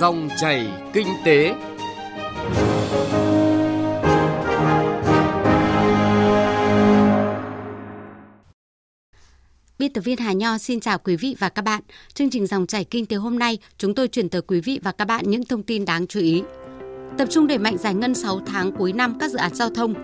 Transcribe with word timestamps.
Dòng 0.00 0.28
chảy 0.36 0.68
kinh 0.92 1.06
tế. 1.24 1.54
Biên 9.78 9.92
tập 9.92 10.00
viên 10.00 10.18
Hà 10.18 10.32
Nho 10.32 10.58
xin 10.58 10.80
chào 10.80 10.98
quý 10.98 11.16
vị 11.16 11.36
và 11.38 11.48
các 11.48 11.62
bạn. 11.62 11.82
Chương 12.14 12.30
trình 12.30 12.46
dòng 12.46 12.66
chảy 12.66 12.84
kinh 12.84 13.06
tế 13.06 13.16
hôm 13.16 13.38
nay, 13.38 13.58
chúng 13.78 13.94
tôi 13.94 14.08
chuyển 14.08 14.28
tới 14.28 14.42
quý 14.42 14.60
vị 14.60 14.80
và 14.82 14.92
các 14.92 15.04
bạn 15.04 15.24
những 15.30 15.44
thông 15.44 15.62
tin 15.62 15.84
đáng 15.84 16.06
chú 16.06 16.20
ý. 16.20 16.42
Tập 17.18 17.28
trung 17.30 17.46
đẩy 17.46 17.58
mạnh 17.58 17.78
giải 17.78 17.94
ngân 17.94 18.14
6 18.14 18.40
tháng 18.46 18.72
cuối 18.72 18.92
năm 18.92 19.16
các 19.20 19.30
dự 19.30 19.38
án 19.38 19.54
giao 19.54 19.70
thông. 19.70 19.94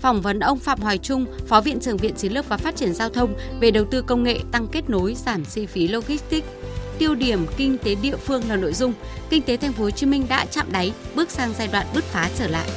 Phỏng 0.00 0.20
vấn 0.20 0.40
ông 0.40 0.58
Phạm 0.58 0.80
Hoài 0.80 0.98
Trung, 0.98 1.26
Phó 1.46 1.60
Viện 1.60 1.80
trưởng 1.80 1.96
Viện 1.96 2.14
Chiến 2.14 2.32
lược 2.32 2.48
và 2.48 2.56
Phát 2.56 2.76
triển 2.76 2.94
Giao 2.94 3.08
thông 3.08 3.34
về 3.60 3.70
đầu 3.70 3.84
tư 3.90 4.02
công 4.02 4.22
nghệ 4.22 4.38
tăng 4.52 4.66
kết 4.72 4.90
nối 4.90 5.14
giảm 5.14 5.44
chi 5.44 5.66
phí 5.66 5.88
logistics 5.88 6.48
tiêu 6.98 7.14
điểm 7.14 7.46
kinh 7.56 7.78
tế 7.78 7.94
địa 7.94 8.16
phương 8.16 8.48
là 8.48 8.56
nội 8.56 8.72
dung, 8.72 8.92
kinh 9.30 9.42
tế 9.42 9.56
thành 9.56 9.72
phố 9.72 9.84
Hồ 9.84 9.90
Chí 9.90 10.06
Minh 10.06 10.26
đã 10.28 10.46
chạm 10.50 10.72
đáy, 10.72 10.92
bước 11.14 11.30
sang 11.30 11.52
giai 11.58 11.68
đoạn 11.72 11.86
bứt 11.94 12.04
phá 12.04 12.30
trở 12.36 12.48
lại. 12.48 12.68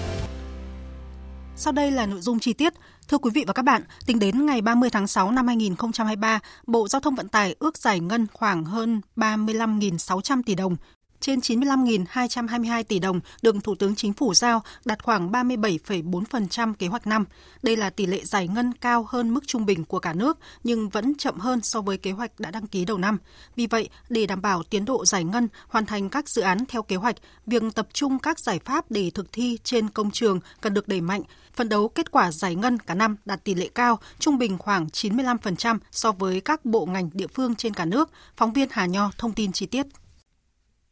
Sau 1.55 1.73
đây 1.73 1.91
là 1.91 2.05
nội 2.05 2.21
dung 2.21 2.39
chi 2.39 2.53
tiết. 2.53 2.73
Thưa 3.07 3.17
quý 3.17 3.31
vị 3.33 3.43
và 3.47 3.53
các 3.53 3.65
bạn, 3.65 3.81
tính 4.05 4.19
đến 4.19 4.45
ngày 4.45 4.61
30 4.61 4.89
tháng 4.89 5.07
6 5.07 5.31
năm 5.31 5.47
2023, 5.47 6.39
Bộ 6.67 6.87
Giao 6.87 6.99
thông 6.99 7.15
Vận 7.15 7.27
tải 7.27 7.55
ước 7.59 7.77
giải 7.77 7.99
ngân 7.99 8.27
khoảng 8.33 8.65
hơn 8.65 9.01
35.600 9.15 10.41
tỷ 10.45 10.55
đồng, 10.55 10.75
trên 11.19 11.39
95.222 11.39 12.83
tỷ 12.83 12.99
đồng 12.99 13.19
được 13.41 13.55
Thủ 13.63 13.75
tướng 13.75 13.95
Chính 13.95 14.13
phủ 14.13 14.33
giao, 14.33 14.63
đạt 14.85 15.03
khoảng 15.03 15.31
37,4% 15.31 16.73
kế 16.73 16.87
hoạch 16.87 17.07
năm. 17.07 17.25
Đây 17.63 17.75
là 17.75 17.89
tỷ 17.89 18.05
lệ 18.05 18.25
giải 18.25 18.47
ngân 18.47 18.73
cao 18.73 19.05
hơn 19.09 19.33
mức 19.33 19.47
trung 19.47 19.65
bình 19.65 19.85
của 19.85 19.99
cả 19.99 20.13
nước, 20.13 20.37
nhưng 20.63 20.89
vẫn 20.89 21.15
chậm 21.15 21.39
hơn 21.39 21.61
so 21.61 21.81
với 21.81 21.97
kế 21.97 22.11
hoạch 22.11 22.39
đã 22.39 22.51
đăng 22.51 22.67
ký 22.67 22.85
đầu 22.85 22.97
năm. 22.97 23.17
Vì 23.55 23.67
vậy, 23.67 23.89
để 24.09 24.25
đảm 24.25 24.41
bảo 24.41 24.63
tiến 24.63 24.85
độ 24.85 25.05
giải 25.05 25.23
ngân, 25.23 25.47
hoàn 25.67 25.85
thành 25.85 26.09
các 26.09 26.29
dự 26.29 26.41
án 26.41 26.65
theo 26.67 26.83
kế 26.83 26.95
hoạch, 26.95 27.15
việc 27.45 27.63
tập 27.75 27.87
trung 27.93 28.19
các 28.19 28.39
giải 28.39 28.59
pháp 28.65 28.91
để 28.91 29.11
thực 29.13 29.31
thi 29.31 29.57
trên 29.63 29.89
công 29.89 30.11
trường 30.11 30.39
cần 30.61 30.73
được 30.73 30.87
đẩy 30.87 31.01
mạnh, 31.01 31.21
phấn 31.53 31.69
đấu 31.69 31.89
kết 31.89 32.11
quả 32.11 32.31
giải 32.31 32.55
ngân 32.55 32.79
cả 32.79 32.95
năm 32.95 33.15
đạt 33.25 33.43
tỷ 33.43 33.55
lệ 33.55 33.69
cao, 33.75 33.99
trung 34.19 34.37
bình 34.37 34.57
khoảng 34.57 34.87
95% 34.87 35.79
so 35.91 36.11
với 36.11 36.41
các 36.41 36.65
bộ 36.65 36.85
ngành 36.85 37.09
địa 37.13 37.27
phương 37.27 37.55
trên 37.55 37.73
cả 37.73 37.85
nước. 37.85 38.09
Phóng 38.37 38.53
viên 38.53 38.69
Hà 38.71 38.85
Nho 38.85 39.11
thông 39.17 39.33
tin 39.33 39.51
chi 39.51 39.65
tiết. 39.65 39.85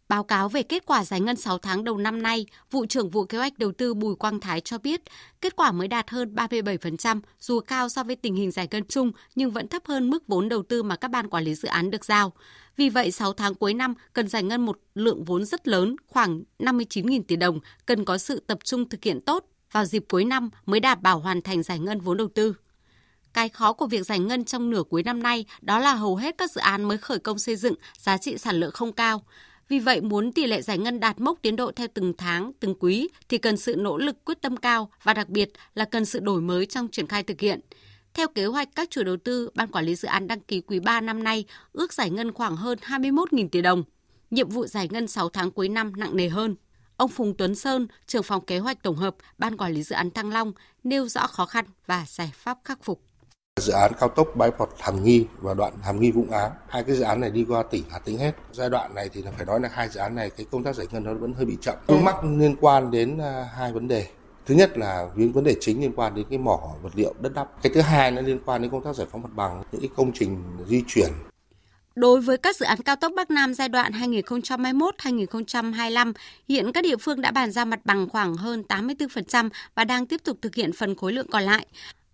Báo 0.09 0.23
cáo 0.23 0.49
về 0.49 0.63
kết 0.63 0.85
quả 0.85 1.05
giải 1.05 1.21
ngân 1.21 1.35
6 1.35 1.57
tháng 1.57 1.83
đầu 1.83 1.97
năm 1.97 2.21
nay, 2.21 2.45
vụ 2.71 2.85
trưởng 2.85 3.09
vụ 3.09 3.25
kế 3.25 3.37
hoạch 3.37 3.59
đầu 3.59 3.71
tư 3.71 3.93
Bùi 3.93 4.15
Quang 4.15 4.39
Thái 4.39 4.61
cho 4.61 4.77
biết, 4.77 5.01
kết 5.41 5.55
quả 5.55 5.71
mới 5.71 5.87
đạt 5.87 6.09
hơn 6.09 6.35
37%, 6.35 7.21
dù 7.39 7.59
cao 7.59 7.89
so 7.89 8.03
với 8.03 8.15
tình 8.15 8.35
hình 8.35 8.51
giải 8.51 8.67
ngân 8.71 8.83
chung 8.89 9.11
nhưng 9.35 9.51
vẫn 9.51 9.67
thấp 9.67 9.85
hơn 9.85 10.09
mức 10.09 10.27
vốn 10.27 10.49
đầu 10.49 10.63
tư 10.63 10.83
mà 10.83 10.95
các 10.95 11.11
ban 11.11 11.29
quản 11.29 11.43
lý 11.43 11.55
dự 11.55 11.67
án 11.67 11.91
được 11.91 12.05
giao. 12.05 12.33
Vì 12.77 12.89
vậy, 12.89 13.11
6 13.11 13.33
tháng 13.33 13.55
cuối 13.55 13.73
năm 13.73 13.93
cần 14.13 14.27
giải 14.27 14.43
ngân 14.43 14.65
một 14.65 14.79
lượng 14.95 15.23
vốn 15.23 15.45
rất 15.45 15.67
lớn, 15.67 15.95
khoảng 16.07 16.43
59.000 16.59 17.21
tỷ 17.27 17.35
đồng, 17.35 17.59
cần 17.85 18.05
có 18.05 18.17
sự 18.17 18.39
tập 18.47 18.57
trung 18.63 18.89
thực 18.89 19.03
hiện 19.03 19.21
tốt 19.21 19.45
vào 19.71 19.85
dịp 19.85 20.05
cuối 20.09 20.25
năm 20.25 20.49
mới 20.65 20.79
đảm 20.79 20.97
bảo 21.01 21.19
hoàn 21.19 21.41
thành 21.41 21.63
giải 21.63 21.79
ngân 21.79 21.99
vốn 21.99 22.17
đầu 22.17 22.27
tư. 22.35 22.53
Cái 23.33 23.49
khó 23.49 23.73
của 23.73 23.87
việc 23.87 24.05
giải 24.05 24.19
ngân 24.19 24.45
trong 24.45 24.69
nửa 24.69 24.83
cuối 24.83 25.03
năm 25.03 25.23
nay 25.23 25.45
đó 25.61 25.79
là 25.79 25.93
hầu 25.93 26.15
hết 26.15 26.37
các 26.37 26.51
dự 26.51 26.61
án 26.61 26.83
mới 26.83 26.97
khởi 26.97 27.19
công 27.19 27.39
xây 27.39 27.55
dựng, 27.55 27.75
giá 27.97 28.17
trị 28.17 28.37
sản 28.37 28.55
lượng 28.55 28.71
không 28.71 28.93
cao. 28.93 29.23
Vì 29.69 29.79
vậy, 29.79 30.01
muốn 30.01 30.31
tỷ 30.31 30.47
lệ 30.47 30.61
giải 30.61 30.77
ngân 30.77 30.99
đạt 30.99 31.19
mốc 31.19 31.41
tiến 31.41 31.55
độ 31.55 31.71
theo 31.71 31.87
từng 31.93 32.13
tháng, 32.17 32.51
từng 32.59 32.75
quý 32.79 33.09
thì 33.29 33.37
cần 33.37 33.57
sự 33.57 33.75
nỗ 33.77 33.97
lực 33.97 34.25
quyết 34.25 34.41
tâm 34.41 34.57
cao 34.57 34.91
và 35.03 35.13
đặc 35.13 35.29
biệt 35.29 35.49
là 35.75 35.85
cần 35.85 36.05
sự 36.05 36.19
đổi 36.19 36.41
mới 36.41 36.65
trong 36.65 36.87
triển 36.87 37.07
khai 37.07 37.23
thực 37.23 37.39
hiện. 37.39 37.59
Theo 38.13 38.27
kế 38.27 38.45
hoạch, 38.45 38.69
các 38.75 38.89
chủ 38.89 39.03
đầu 39.03 39.17
tư, 39.17 39.49
ban 39.55 39.71
quản 39.71 39.85
lý 39.85 39.95
dự 39.95 40.07
án 40.07 40.27
đăng 40.27 40.39
ký 40.39 40.61
quý 40.61 40.79
3 40.79 41.01
năm 41.01 41.23
nay 41.23 41.45
ước 41.73 41.93
giải 41.93 42.09
ngân 42.09 42.33
khoảng 42.33 42.55
hơn 42.55 42.77
21.000 42.81 43.49
tỷ 43.49 43.61
đồng. 43.61 43.83
Nhiệm 44.31 44.49
vụ 44.49 44.65
giải 44.65 44.87
ngân 44.91 45.07
6 45.07 45.29
tháng 45.29 45.51
cuối 45.51 45.69
năm 45.69 45.91
nặng 45.95 46.15
nề 46.15 46.29
hơn. 46.29 46.55
Ông 46.97 47.09
Phùng 47.09 47.37
Tuấn 47.37 47.55
Sơn, 47.55 47.87
trưởng 48.07 48.23
phòng 48.23 48.45
kế 48.45 48.59
hoạch 48.59 48.83
tổng 48.83 48.95
hợp, 48.95 49.15
ban 49.37 49.57
quản 49.57 49.73
lý 49.73 49.83
dự 49.83 49.95
án 49.95 50.11
Thăng 50.11 50.29
Long 50.29 50.53
nêu 50.83 51.07
rõ 51.07 51.27
khó 51.27 51.45
khăn 51.45 51.65
và 51.85 52.05
giải 52.07 52.31
pháp 52.33 52.57
khắc 52.63 52.83
phục. 52.83 53.06
Dự 53.57 53.73
án 53.73 53.91
cao 53.99 54.09
tốc 54.09 54.27
bãi 54.35 54.51
Bọt 54.51 54.69
Hàm 54.79 55.03
Nghi 55.03 55.25
và 55.41 55.53
đoạn 55.53 55.73
Hàm 55.83 55.99
Nghi 55.99 56.11
Vũng 56.11 56.31
Áng, 56.31 56.51
hai 56.69 56.83
cái 56.83 56.95
dự 56.95 57.03
án 57.03 57.19
này 57.19 57.31
đi 57.31 57.45
qua 57.49 57.63
tỉnh 57.63 57.83
Hà 57.89 57.99
Tĩnh 57.99 58.17
hết. 58.17 58.31
Giai 58.51 58.69
đoạn 58.69 58.95
này 58.95 59.09
thì 59.13 59.23
phải 59.37 59.45
nói 59.45 59.59
là 59.59 59.69
hai 59.73 59.89
dự 59.89 59.99
án 59.99 60.15
này 60.15 60.29
cái 60.29 60.45
công 60.51 60.63
tác 60.63 60.75
giải 60.75 60.87
ngân 60.91 61.03
nó 61.03 61.13
vẫn 61.13 61.33
hơi 61.33 61.45
bị 61.45 61.57
chậm. 61.61 61.75
Vướng 61.87 62.03
mắc 62.03 62.15
liên 62.23 62.55
quan 62.61 62.91
đến 62.91 63.17
à, 63.17 63.49
hai 63.55 63.71
vấn 63.71 63.87
đề. 63.87 64.07
Thứ 64.45 64.55
nhất 64.55 64.77
là 64.77 65.07
những 65.15 65.31
vấn 65.31 65.43
đề 65.43 65.55
chính 65.59 65.81
liên 65.81 65.91
quan 65.95 66.15
đến 66.15 66.25
cái 66.29 66.39
mỏ 66.39 66.59
vật 66.81 66.89
liệu 66.95 67.13
đất 67.19 67.33
đắp. 67.33 67.47
Cái 67.61 67.71
thứ 67.75 67.81
hai 67.81 68.11
nó 68.11 68.21
liên 68.21 68.39
quan 68.45 68.61
đến 68.61 68.71
công 68.71 68.83
tác 68.83 68.95
giải 68.95 69.07
phóng 69.11 69.21
mặt 69.21 69.31
bằng, 69.35 69.63
những 69.71 69.81
cái 69.81 69.89
công 69.95 70.11
trình 70.13 70.43
di 70.67 70.83
chuyển 70.87 71.09
Đối 71.95 72.21
với 72.21 72.37
các 72.37 72.55
dự 72.55 72.65
án 72.65 72.81
cao 72.81 72.95
tốc 72.95 73.11
Bắc 73.15 73.31
Nam 73.31 73.53
giai 73.53 73.69
đoạn 73.69 73.91
2021-2025, 73.91 76.13
hiện 76.47 76.71
các 76.71 76.83
địa 76.83 76.97
phương 76.97 77.21
đã 77.21 77.31
bàn 77.31 77.51
giao 77.51 77.65
mặt 77.65 77.79
bằng 77.85 78.09
khoảng 78.09 78.35
hơn 78.35 78.63
84% 78.69 79.49
và 79.75 79.83
đang 79.83 80.05
tiếp 80.05 80.21
tục 80.23 80.37
thực 80.41 80.55
hiện 80.55 80.71
phần 80.73 80.95
khối 80.95 81.13
lượng 81.13 81.27
còn 81.31 81.43
lại. 81.43 81.65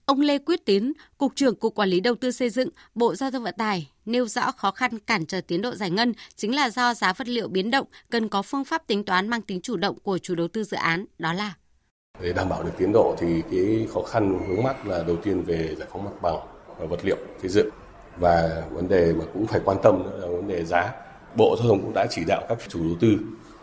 Ông 0.06 0.22
Lê 0.22 0.38
Quyết 0.38 0.66
Tiến, 0.66 0.94
Cục 1.18 1.36
trưởng 1.36 1.56
Cục 1.56 1.76
Quản 1.76 1.90
lý 1.90 2.00
Đầu 2.00 2.16
tư 2.16 2.32
xây 2.32 2.50
dựng, 2.50 2.70
Bộ 2.96 3.16
Giao 3.16 3.32
thông 3.32 3.44
Vận 3.44 3.54
tải 3.58 3.90
nêu 4.06 4.28
rõ 4.28 4.52
khó 4.52 4.72
khăn 4.72 5.00
cản 5.00 5.26
trở 5.26 5.42
tiến 5.42 5.62
độ 5.62 5.76
giải 5.76 5.90
ngân 5.90 6.14
chính 6.36 6.56
là 6.56 6.70
do 6.70 6.94
giá 6.94 7.14
vật 7.14 7.28
liệu 7.28 7.48
biến 7.48 7.72
động, 7.72 7.88
cần 8.10 8.30
có 8.30 8.42
phương 8.42 8.66
pháp 8.66 8.88
tính 8.88 9.04
toán 9.04 9.28
mang 9.28 9.42
tính 9.42 9.62
chủ 9.62 9.78
động 9.78 10.00
của 10.00 10.18
chủ 10.18 10.36
đầu 10.36 10.48
tư 10.48 10.64
dự 10.64 10.78
án, 10.78 11.06
đó 11.20 11.34
là 11.34 11.54
để 12.22 12.34
đảm 12.34 12.50
bảo 12.50 12.64
được 12.64 12.72
tiến 12.78 12.92
độ 12.94 13.16
thì 13.20 13.42
cái 13.52 13.88
khó 13.94 14.02
khăn 14.02 14.40
hướng 14.48 14.64
mắt 14.64 14.88
là 14.88 15.04
đầu 15.04 15.16
tiên 15.16 15.44
về 15.44 15.76
giải 15.80 15.88
phóng 15.92 16.04
mặt 16.06 16.22
bằng 16.22 16.38
và 16.80 16.86
vật 16.86 17.00
liệu 17.04 17.18
xây 17.42 17.50
dựng 17.50 17.70
và 18.18 18.64
vấn 18.72 18.88
đề 18.88 19.14
mà 19.14 19.26
cũng 19.34 19.48
phải 19.48 19.62
quan 19.66 19.78
tâm 19.84 20.04
nữa 20.04 20.18
là 20.22 20.28
vấn 20.28 20.48
đề 20.48 20.66
giá. 20.66 20.92
Bộ 21.36 21.56
Giao 21.60 21.68
thông 21.68 21.82
cũng 21.82 21.94
đã 21.94 22.08
chỉ 22.10 22.22
đạo 22.28 22.46
các 22.50 22.58
chủ 22.68 22.80
đầu 22.84 22.98
tư 23.00 23.18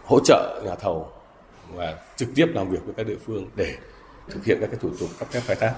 hỗ 0.04 0.20
trợ 0.24 0.62
nhà 0.66 0.74
thầu 0.74 1.08
và 1.74 1.98
trực 2.16 2.28
tiếp 2.34 2.46
làm 2.54 2.70
việc 2.70 2.84
với 2.84 2.94
các 2.96 3.06
địa 3.06 3.18
phương 3.26 3.46
để 3.56 3.76
thực 4.28 4.44
hiện 4.44 4.58
các 4.60 4.66
cái 4.66 4.78
thủ 4.82 4.90
tục 5.00 5.08
cấp 5.18 5.28
phép 5.30 5.40
khai 5.46 5.56
thác. 5.56 5.74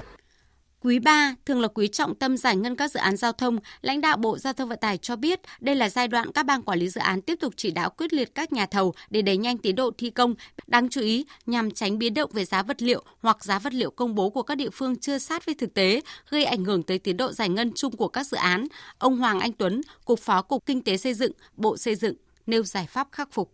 Quý 0.85 0.99
3 0.99 1.35
thường 1.47 1.61
là 1.61 1.69
quý 1.69 1.89
trọng 1.89 2.15
tâm 2.15 2.37
giải 2.37 2.57
ngân 2.57 2.77
các 2.77 2.91
dự 2.91 3.01
án 3.01 3.17
giao 3.17 3.33
thông, 3.33 3.59
lãnh 3.83 4.01
đạo 4.01 4.17
Bộ 4.17 4.39
Giao 4.39 4.53
thông 4.53 4.69
Vận 4.69 4.79
tải 4.79 4.99
cho 4.99 5.17
biết 5.17 5.41
đây 5.61 5.75
là 5.75 5.89
giai 5.89 6.09
đoạn 6.09 6.33
các 6.33 6.47
ban 6.47 6.63
quản 6.63 6.79
lý 6.79 6.89
dự 6.89 7.01
án 7.01 7.21
tiếp 7.23 7.35
tục 7.41 7.55
chỉ 7.57 7.71
đạo 7.71 7.91
quyết 7.91 8.13
liệt 8.13 8.35
các 8.35 8.53
nhà 8.53 8.67
thầu 8.67 8.95
để 9.11 9.23
đẩy 9.23 9.37
nhanh 9.37 9.59
tiến 9.59 9.77
độ 9.77 9.91
thi 9.99 10.11
công. 10.11 10.35
Đáng 10.67 10.89
chú 10.89 11.01
ý, 11.01 11.27
nhằm 11.47 11.71
tránh 11.71 11.99
biến 11.99 12.15
động 12.15 12.31
về 12.33 12.45
giá 12.45 12.63
vật 12.63 12.83
liệu 12.83 13.03
hoặc 13.21 13.45
giá 13.45 13.59
vật 13.59 13.73
liệu 13.75 13.91
công 13.91 14.15
bố 14.15 14.31
của 14.31 14.43
các 14.43 14.55
địa 14.55 14.71
phương 14.73 14.97
chưa 14.97 15.19
sát 15.19 15.47
với 15.47 15.55
thực 15.55 15.75
tế, 15.75 16.01
gây 16.31 16.45
ảnh 16.45 16.65
hưởng 16.65 16.83
tới 16.83 16.99
tiến 16.99 17.17
độ 17.17 17.33
giải 17.33 17.49
ngân 17.49 17.73
chung 17.75 17.97
của 17.97 18.09
các 18.09 18.27
dự 18.27 18.37
án. 18.37 18.67
Ông 18.99 19.19
Hoàng 19.19 19.41
Anh 19.41 19.53
Tuấn, 19.53 19.81
Cục 20.05 20.19
Phó 20.19 20.43
Cục 20.43 20.67
Kinh 20.67 20.85
tế 20.85 20.97
Xây 20.97 21.15
dựng, 21.15 21.33
Bộ 21.57 21.77
Xây 21.77 21.95
dựng, 21.95 22.15
nêu 22.47 22.63
giải 22.63 22.87
pháp 22.91 23.09
khắc 23.13 23.29
phục. 23.33 23.53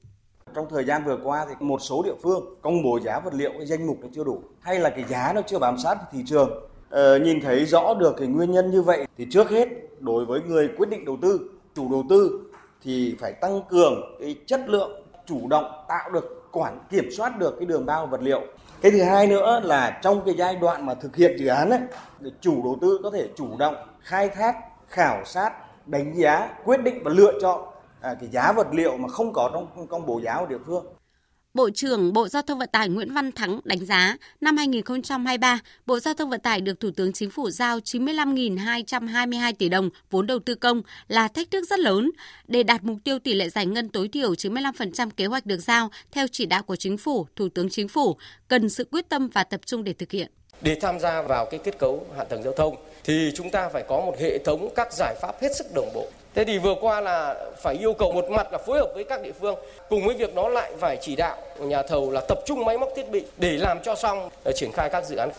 Trong 0.54 0.66
thời 0.70 0.84
gian 0.84 1.04
vừa 1.04 1.18
qua 1.24 1.46
thì 1.48 1.54
một 1.60 1.82
số 1.82 2.02
địa 2.02 2.14
phương 2.22 2.44
công 2.62 2.82
bố 2.82 3.00
giá 3.04 3.20
vật 3.20 3.34
liệu 3.34 3.50
cái 3.58 3.66
danh 3.66 3.86
mục 3.86 3.98
nó 4.02 4.08
chưa 4.14 4.24
đủ 4.24 4.42
hay 4.60 4.78
là 4.80 4.90
cái 4.90 5.04
giá 5.08 5.32
nó 5.34 5.42
chưa 5.42 5.58
bám 5.58 5.78
sát 5.78 5.98
thị 6.12 6.18
trường 6.26 6.50
ờ, 6.90 7.18
nhìn 7.18 7.40
thấy 7.40 7.64
rõ 7.64 7.94
được 7.94 8.14
cái 8.18 8.28
nguyên 8.28 8.50
nhân 8.50 8.70
như 8.70 8.82
vậy 8.82 9.06
thì 9.18 9.26
trước 9.30 9.50
hết 9.50 9.68
đối 10.00 10.24
với 10.24 10.40
người 10.40 10.70
quyết 10.76 10.90
định 10.90 11.04
đầu 11.04 11.18
tư 11.22 11.50
chủ 11.74 11.88
đầu 11.90 12.04
tư 12.10 12.40
thì 12.82 13.16
phải 13.20 13.32
tăng 13.32 13.62
cường 13.68 14.16
cái 14.20 14.36
chất 14.46 14.60
lượng 14.66 15.02
chủ 15.26 15.48
động 15.48 15.84
tạo 15.88 16.10
được 16.10 16.38
quản 16.52 16.80
kiểm 16.90 17.08
soát 17.16 17.38
được 17.38 17.56
cái 17.58 17.66
đường 17.66 17.86
bao 17.86 18.06
vật 18.06 18.22
liệu. 18.22 18.40
Cái 18.80 18.92
thứ 18.92 19.02
hai 19.02 19.26
nữa 19.26 19.60
là 19.64 20.00
trong 20.02 20.22
cái 20.24 20.34
giai 20.38 20.56
đoạn 20.56 20.86
mà 20.86 20.94
thực 20.94 21.16
hiện 21.16 21.36
dự 21.38 21.46
án 21.46 21.70
ấy, 21.70 21.80
thì 22.20 22.32
chủ 22.40 22.62
đầu 22.64 22.78
tư 22.80 23.00
có 23.02 23.10
thể 23.10 23.28
chủ 23.36 23.56
động 23.58 23.74
khai 24.00 24.28
thác 24.28 24.56
khảo 24.88 25.24
sát 25.24 25.52
đánh 25.86 26.12
giá 26.14 26.48
quyết 26.64 26.82
định 26.82 27.02
và 27.04 27.10
lựa 27.10 27.32
chọn 27.40 27.68
à, 28.00 28.14
cái 28.20 28.28
giá 28.28 28.52
vật 28.52 28.66
liệu 28.72 28.96
mà 28.96 29.08
không 29.08 29.32
có 29.32 29.50
trong 29.52 29.86
công 29.86 30.06
bố 30.06 30.20
giá 30.20 30.36
của 30.40 30.46
địa 30.46 30.58
phương. 30.66 30.86
Bộ 31.54 31.70
trưởng 31.70 32.12
Bộ 32.12 32.28
Giao 32.28 32.42
thông 32.42 32.58
Vận 32.58 32.68
tải 32.72 32.88
Nguyễn 32.88 33.12
Văn 33.12 33.32
Thắng 33.32 33.60
đánh 33.64 33.84
giá 33.86 34.16
năm 34.40 34.56
2023, 34.56 35.58
Bộ 35.86 36.00
Giao 36.00 36.14
thông 36.14 36.30
Vận 36.30 36.40
tải 36.40 36.60
được 36.60 36.80
Thủ 36.80 36.90
tướng 36.96 37.12
Chính 37.12 37.30
phủ 37.30 37.50
giao 37.50 37.78
95.222 37.78 39.52
tỷ 39.58 39.68
đồng 39.68 39.90
vốn 40.10 40.26
đầu 40.26 40.38
tư 40.38 40.54
công 40.54 40.82
là 41.08 41.28
thách 41.28 41.50
thức 41.50 41.64
rất 41.70 41.78
lớn. 41.78 42.10
Để 42.48 42.62
đạt 42.62 42.84
mục 42.84 42.98
tiêu 43.04 43.18
tỷ 43.18 43.34
lệ 43.34 43.48
giải 43.48 43.66
ngân 43.66 43.88
tối 43.88 44.08
thiểu 44.08 44.32
95% 44.32 45.10
kế 45.16 45.26
hoạch 45.26 45.46
được 45.46 45.58
giao 45.58 45.90
theo 46.12 46.26
chỉ 46.32 46.46
đạo 46.46 46.62
của 46.62 46.76
Chính 46.76 46.96
phủ, 46.98 47.26
Thủ 47.36 47.48
tướng 47.48 47.70
Chính 47.70 47.88
phủ, 47.88 48.16
cần 48.48 48.68
sự 48.68 48.84
quyết 48.90 49.08
tâm 49.08 49.28
và 49.28 49.44
tập 49.44 49.60
trung 49.66 49.84
để 49.84 49.92
thực 49.92 50.10
hiện. 50.10 50.30
Để 50.60 50.78
tham 50.80 51.00
gia 51.00 51.22
vào 51.22 51.46
cái 51.50 51.60
kết 51.64 51.78
cấu 51.78 52.06
hạ 52.16 52.24
tầng 52.24 52.42
giao 52.42 52.52
thông 52.52 52.76
thì 53.04 53.32
chúng 53.34 53.50
ta 53.50 53.68
phải 53.68 53.84
có 53.88 54.00
một 54.00 54.14
hệ 54.20 54.38
thống 54.38 54.68
các 54.76 54.92
giải 54.92 55.14
pháp 55.22 55.42
hết 55.42 55.56
sức 55.56 55.66
đồng 55.74 55.88
bộ 55.94 56.06
Thế 56.34 56.44
thì 56.44 56.58
vừa 56.58 56.74
qua 56.80 57.00
là 57.00 57.34
phải 57.62 57.74
yêu 57.74 57.92
cầu 57.92 58.12
một 58.12 58.30
mặt 58.30 58.52
là 58.52 58.58
phối 58.66 58.78
hợp 58.78 58.90
với 58.94 59.04
các 59.04 59.22
địa 59.22 59.32
phương, 59.40 59.54
cùng 59.88 60.06
với 60.06 60.16
việc 60.16 60.34
đó 60.34 60.48
lại 60.48 60.72
phải 60.80 60.98
chỉ 61.00 61.16
đạo 61.16 61.36
nhà 61.60 61.82
thầu 61.82 62.10
là 62.10 62.20
tập 62.28 62.38
trung 62.46 62.64
máy 62.64 62.78
móc 62.78 62.88
thiết 62.96 63.10
bị 63.10 63.24
để 63.38 63.56
làm 63.58 63.78
cho 63.84 63.94
xong 63.94 64.28
để 64.44 64.52
triển 64.56 64.70
khai 64.72 64.88
các 64.92 65.04
dự 65.06 65.16
án. 65.16 65.30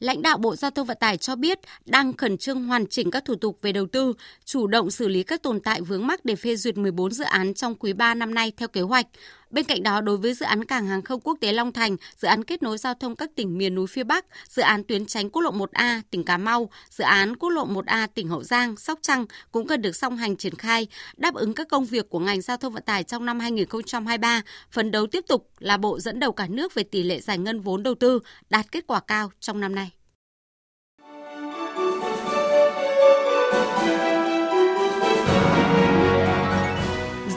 Lãnh 0.00 0.22
đạo 0.22 0.38
Bộ 0.38 0.56
Giao 0.56 0.70
thông 0.70 0.86
Vận 0.86 0.96
tải 1.00 1.16
cho 1.16 1.36
biết 1.36 1.58
đang 1.86 2.12
khẩn 2.12 2.38
trương 2.38 2.64
hoàn 2.64 2.86
chỉnh 2.86 3.10
các 3.10 3.24
thủ 3.24 3.34
tục 3.34 3.58
về 3.62 3.72
đầu 3.72 3.86
tư, 3.86 4.12
chủ 4.44 4.66
động 4.66 4.90
xử 4.90 5.08
lý 5.08 5.22
các 5.22 5.42
tồn 5.42 5.60
tại 5.60 5.80
vướng 5.80 6.06
mắc 6.06 6.24
để 6.24 6.36
phê 6.36 6.56
duyệt 6.56 6.76
14 6.76 7.12
dự 7.12 7.24
án 7.24 7.54
trong 7.54 7.74
quý 7.74 7.92
3 7.92 8.14
năm 8.14 8.34
nay 8.34 8.52
theo 8.56 8.68
kế 8.68 8.80
hoạch. 8.80 9.06
Bên 9.54 9.64
cạnh 9.64 9.82
đó, 9.82 10.00
đối 10.00 10.16
với 10.16 10.34
dự 10.34 10.46
án 10.46 10.64
cảng 10.64 10.86
hàng 10.86 11.02
không 11.02 11.20
quốc 11.20 11.38
tế 11.40 11.52
Long 11.52 11.72
Thành, 11.72 11.96
dự 12.16 12.28
án 12.28 12.44
kết 12.44 12.62
nối 12.62 12.78
giao 12.78 12.94
thông 12.94 13.16
các 13.16 13.30
tỉnh 13.34 13.58
miền 13.58 13.74
núi 13.74 13.86
phía 13.86 14.04
Bắc, 14.04 14.26
dự 14.48 14.62
án 14.62 14.84
tuyến 14.84 15.06
tránh 15.06 15.30
quốc 15.30 15.42
lộ 15.42 15.50
1A 15.50 16.00
tỉnh 16.10 16.24
Cà 16.24 16.36
Mau, 16.36 16.70
dự 16.90 17.04
án 17.04 17.36
quốc 17.36 17.48
lộ 17.48 17.66
1A 17.66 18.08
tỉnh 18.14 18.28
Hậu 18.28 18.42
Giang, 18.42 18.76
Sóc 18.76 18.98
Trăng 19.02 19.26
cũng 19.52 19.66
cần 19.66 19.82
được 19.82 19.96
song 19.96 20.16
hành 20.16 20.36
triển 20.36 20.54
khai, 20.54 20.86
đáp 21.16 21.34
ứng 21.34 21.54
các 21.54 21.68
công 21.68 21.84
việc 21.84 22.10
của 22.10 22.18
ngành 22.18 22.40
giao 22.40 22.56
thông 22.56 22.72
vận 22.72 22.82
tải 22.82 23.02
trong 23.02 23.26
năm 23.26 23.40
2023, 23.40 24.42
phấn 24.70 24.90
đấu 24.90 25.06
tiếp 25.06 25.24
tục 25.28 25.48
là 25.58 25.76
bộ 25.76 26.00
dẫn 26.00 26.20
đầu 26.20 26.32
cả 26.32 26.46
nước 26.50 26.74
về 26.74 26.82
tỷ 26.82 27.02
lệ 27.02 27.20
giải 27.20 27.38
ngân 27.38 27.60
vốn 27.60 27.82
đầu 27.82 27.94
tư, 27.94 28.20
đạt 28.50 28.72
kết 28.72 28.84
quả 28.86 29.00
cao 29.00 29.30
trong 29.40 29.60
năm 29.60 29.74
nay. 29.74 29.90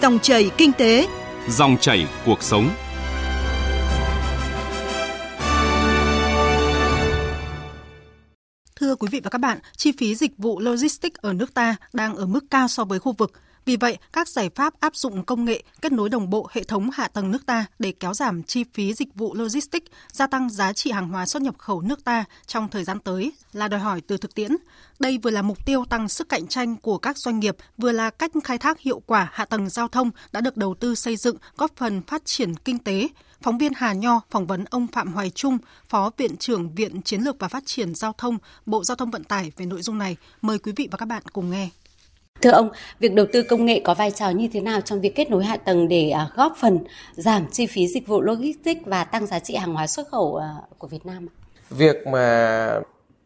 Dòng 0.01 0.19
chảy 0.19 0.51
kinh 0.57 0.71
tế, 0.73 1.07
Dòng 1.49 1.77
chảy 1.77 2.07
cuộc 2.25 2.43
sống. 2.43 2.69
Thưa 8.75 8.95
quý 8.95 9.07
vị 9.11 9.21
và 9.23 9.29
các 9.29 9.37
bạn, 9.37 9.59
chi 9.77 9.91
phí 9.97 10.15
dịch 10.15 10.31
vụ 10.37 10.59
logistics 10.59 11.17
ở 11.21 11.33
nước 11.33 11.53
ta 11.53 11.75
đang 11.93 12.15
ở 12.15 12.25
mức 12.25 12.45
cao 12.51 12.67
so 12.67 12.85
với 12.85 12.99
khu 12.99 13.13
vực. 13.17 13.31
Vì 13.67 13.75
vậy, 13.75 13.97
các 14.13 14.27
giải 14.27 14.49
pháp 14.55 14.79
áp 14.79 14.95
dụng 14.95 15.25
công 15.25 15.45
nghệ 15.45 15.63
kết 15.81 15.91
nối 15.91 16.09
đồng 16.09 16.29
bộ 16.29 16.49
hệ 16.51 16.63
thống 16.63 16.89
hạ 16.93 17.07
tầng 17.07 17.31
nước 17.31 17.45
ta 17.45 17.65
để 17.79 17.93
kéo 17.99 18.13
giảm 18.13 18.43
chi 18.43 18.63
phí 18.73 18.93
dịch 18.93 19.15
vụ 19.15 19.33
logistics, 19.33 19.91
gia 20.11 20.27
tăng 20.27 20.49
giá 20.49 20.73
trị 20.73 20.91
hàng 20.91 21.09
hóa 21.09 21.25
xuất 21.25 21.41
nhập 21.41 21.57
khẩu 21.57 21.81
nước 21.81 22.03
ta 22.03 22.23
trong 22.45 22.69
thời 22.69 22.83
gian 22.83 22.99
tới 22.99 23.31
là 23.53 23.67
đòi 23.67 23.79
hỏi 23.79 24.01
từ 24.07 24.17
thực 24.17 24.35
tiễn. 24.35 24.51
Đây 24.99 25.17
vừa 25.17 25.29
là 25.29 25.41
mục 25.41 25.65
tiêu 25.65 25.85
tăng 25.89 26.09
sức 26.09 26.29
cạnh 26.29 26.47
tranh 26.47 26.75
của 26.75 26.97
các 26.97 27.17
doanh 27.17 27.39
nghiệp, 27.39 27.55
vừa 27.77 27.91
là 27.91 28.09
cách 28.09 28.31
khai 28.43 28.57
thác 28.57 28.79
hiệu 28.79 29.01
quả 29.05 29.29
hạ 29.33 29.45
tầng 29.45 29.69
giao 29.69 29.87
thông 29.87 30.11
đã 30.31 30.41
được 30.41 30.57
đầu 30.57 30.75
tư 30.75 30.95
xây 30.95 31.15
dựng, 31.15 31.37
góp 31.57 31.71
phần 31.75 32.01
phát 32.01 32.25
triển 32.25 32.55
kinh 32.55 32.79
tế. 32.79 33.07
Phóng 33.41 33.57
viên 33.57 33.73
Hà 33.75 33.93
Nho 33.93 34.21
phỏng 34.29 34.47
vấn 34.47 34.65
ông 34.65 34.87
Phạm 34.87 35.13
Hoài 35.13 35.29
Trung, 35.29 35.57
Phó 35.89 36.11
Viện 36.17 36.37
trưởng 36.37 36.75
Viện 36.75 37.01
Chiến 37.01 37.21
lược 37.21 37.39
và 37.39 37.47
Phát 37.47 37.63
triển 37.65 37.95
Giao 37.95 38.13
thông, 38.17 38.37
Bộ 38.65 38.83
Giao 38.83 38.95
thông 38.95 39.11
Vận 39.11 39.23
tải 39.23 39.51
về 39.57 39.65
nội 39.65 39.81
dung 39.81 39.97
này. 39.97 40.15
Mời 40.41 40.59
quý 40.59 40.71
vị 40.75 40.87
và 40.91 40.97
các 40.97 41.05
bạn 41.05 41.23
cùng 41.33 41.51
nghe. 41.51 41.69
Thưa 42.41 42.51
ông, 42.51 42.69
việc 42.99 43.13
đầu 43.13 43.25
tư 43.33 43.43
công 43.43 43.65
nghệ 43.65 43.81
có 43.83 43.93
vai 43.93 44.11
trò 44.11 44.29
như 44.29 44.47
thế 44.53 44.61
nào 44.61 44.81
trong 44.81 45.01
việc 45.01 45.15
kết 45.15 45.29
nối 45.29 45.43
hạ 45.43 45.57
tầng 45.57 45.87
để 45.87 46.09
à, 46.09 46.29
góp 46.35 46.53
phần 46.61 46.79
giảm 47.13 47.47
chi 47.51 47.67
phí 47.67 47.87
dịch 47.87 48.07
vụ 48.07 48.21
logistics 48.21 48.81
và 48.85 49.03
tăng 49.03 49.27
giá 49.27 49.39
trị 49.39 49.55
hàng 49.55 49.73
hóa 49.73 49.87
xuất 49.87 50.07
khẩu 50.11 50.35
à, 50.35 50.55
của 50.77 50.87
Việt 50.87 51.05
Nam? 51.05 51.27
Việc 51.69 52.07
mà 52.07 52.79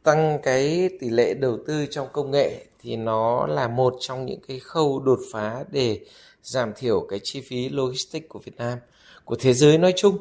tăng 0.03 0.39
cái 0.43 0.89
tỷ 0.99 1.09
lệ 1.09 1.33
đầu 1.33 1.57
tư 1.67 1.85
trong 1.91 2.07
công 2.13 2.31
nghệ 2.31 2.65
thì 2.83 2.95
nó 2.95 3.47
là 3.47 3.67
một 3.67 3.95
trong 3.99 4.25
những 4.25 4.39
cái 4.47 4.59
khâu 4.59 4.99
đột 4.99 5.19
phá 5.31 5.63
để 5.71 5.99
giảm 6.43 6.73
thiểu 6.75 7.05
cái 7.09 7.19
chi 7.23 7.41
phí 7.41 7.69
logistics 7.69 8.29
của 8.29 8.39
Việt 8.39 8.57
Nam, 8.57 8.77
của 9.25 9.35
thế 9.39 9.53
giới 9.53 9.77
nói 9.77 9.93
chung. 9.95 10.17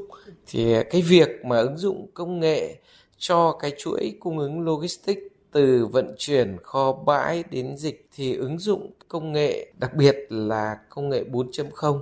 Thì 0.47 0.75
cái 0.91 1.03
việc 1.03 1.29
mà 1.45 1.59
ứng 1.59 1.79
dụng 1.79 2.07
công 2.15 2.41
nghệ 2.41 2.77
cho 3.19 3.53
cái 3.53 3.73
chuỗi 3.79 4.15
cung 4.21 4.39
ứng 4.39 4.61
logistics 4.61 5.23
từ 5.52 5.87
vận 5.87 6.14
chuyển 6.19 6.56
kho 6.62 6.93
bãi 6.93 7.44
đến 7.50 7.76
dịch 7.76 8.08
thì 8.17 8.37
ứng 8.37 8.58
dụng 8.58 8.91
công 9.08 9.32
nghệ 9.32 9.73
đặc 9.79 9.94
biệt 9.94 10.17
là 10.29 10.76
công 10.88 11.08
nghệ 11.08 11.25
4.0 11.32 12.00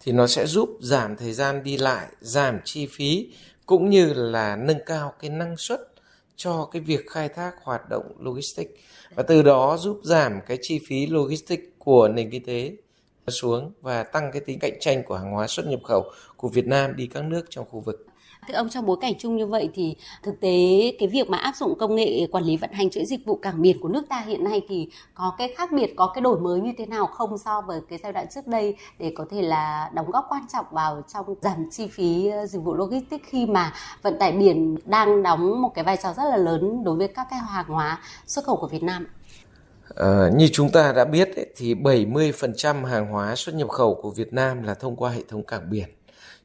thì 0.00 0.12
nó 0.12 0.26
sẽ 0.26 0.46
giúp 0.46 0.70
giảm 0.80 1.16
thời 1.16 1.32
gian 1.32 1.62
đi 1.62 1.76
lại, 1.76 2.06
giảm 2.20 2.58
chi 2.64 2.86
phí 2.86 3.32
cũng 3.66 3.90
như 3.90 4.12
là 4.12 4.56
nâng 4.56 4.80
cao 4.86 5.12
cái 5.20 5.30
năng 5.30 5.56
suất 5.56 5.80
cho 6.36 6.68
cái 6.72 6.82
việc 6.82 7.10
khai 7.10 7.28
thác 7.28 7.52
hoạt 7.62 7.88
động 7.88 8.12
logistics 8.18 8.72
và 9.14 9.22
từ 9.22 9.42
đó 9.42 9.76
giúp 9.76 10.00
giảm 10.04 10.40
cái 10.46 10.58
chi 10.62 10.80
phí 10.86 11.06
logistics 11.06 11.62
của 11.78 12.08
nền 12.08 12.30
kinh 12.30 12.44
tế 12.44 12.76
xuống 13.28 13.72
và 13.80 14.02
tăng 14.02 14.30
cái 14.32 14.40
tính 14.40 14.58
cạnh 14.58 14.80
tranh 14.80 15.02
của 15.02 15.16
hàng 15.16 15.32
hóa 15.32 15.46
xuất 15.46 15.66
nhập 15.66 15.80
khẩu 15.84 16.10
của 16.36 16.48
Việt 16.48 16.66
Nam 16.66 16.96
đi 16.96 17.06
các 17.06 17.24
nước 17.24 17.46
trong 17.50 17.66
khu 17.70 17.80
vực. 17.80 18.06
Thưa 18.48 18.54
ông, 18.54 18.68
trong 18.68 18.86
bối 18.86 18.96
cảnh 19.00 19.12
chung 19.18 19.36
như 19.36 19.46
vậy 19.46 19.70
thì 19.74 19.96
thực 20.22 20.40
tế 20.40 20.92
cái 20.98 21.08
việc 21.08 21.30
mà 21.30 21.38
áp 21.38 21.54
dụng 21.56 21.78
công 21.78 21.94
nghệ 21.94 22.26
quản 22.32 22.44
lý 22.44 22.56
vận 22.56 22.72
hành 22.72 22.90
chuỗi 22.90 23.04
dịch 23.04 23.26
vụ 23.26 23.36
cảng 23.36 23.62
biển 23.62 23.80
của 23.80 23.88
nước 23.88 24.02
ta 24.08 24.20
hiện 24.26 24.44
nay 24.44 24.62
thì 24.68 24.88
có 25.14 25.34
cái 25.38 25.54
khác 25.56 25.72
biệt, 25.72 25.94
có 25.96 26.10
cái 26.14 26.22
đổi 26.22 26.40
mới 26.40 26.60
như 26.60 26.72
thế 26.78 26.86
nào 26.86 27.06
không 27.06 27.38
so 27.38 27.60
với 27.60 27.80
cái 27.88 27.98
giai 28.02 28.12
đoạn 28.12 28.26
trước 28.34 28.46
đây 28.46 28.76
để 28.98 29.12
có 29.16 29.26
thể 29.30 29.42
là 29.42 29.90
đóng 29.94 30.10
góp 30.10 30.26
quan 30.28 30.42
trọng 30.52 30.66
vào 30.70 31.02
trong 31.14 31.34
giảm 31.42 31.70
chi 31.70 31.86
phí 31.86 32.28
ờ, 32.28 32.46
dịch 32.46 32.62
vụ 32.62 32.74
logistics 32.74 33.28
khi 33.28 33.46
mà 33.46 33.72
vận 34.02 34.18
tải 34.18 34.32
biển 34.32 34.76
đang 34.84 35.22
đóng 35.22 35.62
một 35.62 35.72
cái 35.74 35.84
vai 35.84 35.96
trò 36.02 36.12
rất 36.12 36.24
là 36.24 36.36
lớn 36.36 36.84
đối 36.84 36.96
với 36.96 37.08
các 37.08 37.26
cái 37.30 37.38
hàng 37.38 37.68
hóa 37.68 37.98
xuất 38.26 38.44
khẩu 38.44 38.56
của 38.56 38.68
Việt 38.68 38.82
Nam? 38.82 39.06
À, 39.96 40.30
như 40.34 40.48
chúng 40.52 40.70
ta 40.70 40.92
đã 40.92 41.04
biết 41.04 41.36
ấy, 41.36 41.46
thì 41.56 41.74
70% 41.74 42.84
hàng 42.84 43.06
hóa 43.06 43.36
xuất 43.36 43.54
nhập 43.54 43.68
khẩu 43.68 43.94
của 43.94 44.10
Việt 44.10 44.32
Nam 44.32 44.62
là 44.62 44.74
thông 44.74 44.96
qua 44.96 45.10
hệ 45.10 45.22
thống 45.28 45.42
cảng 45.42 45.70
biển 45.70 45.88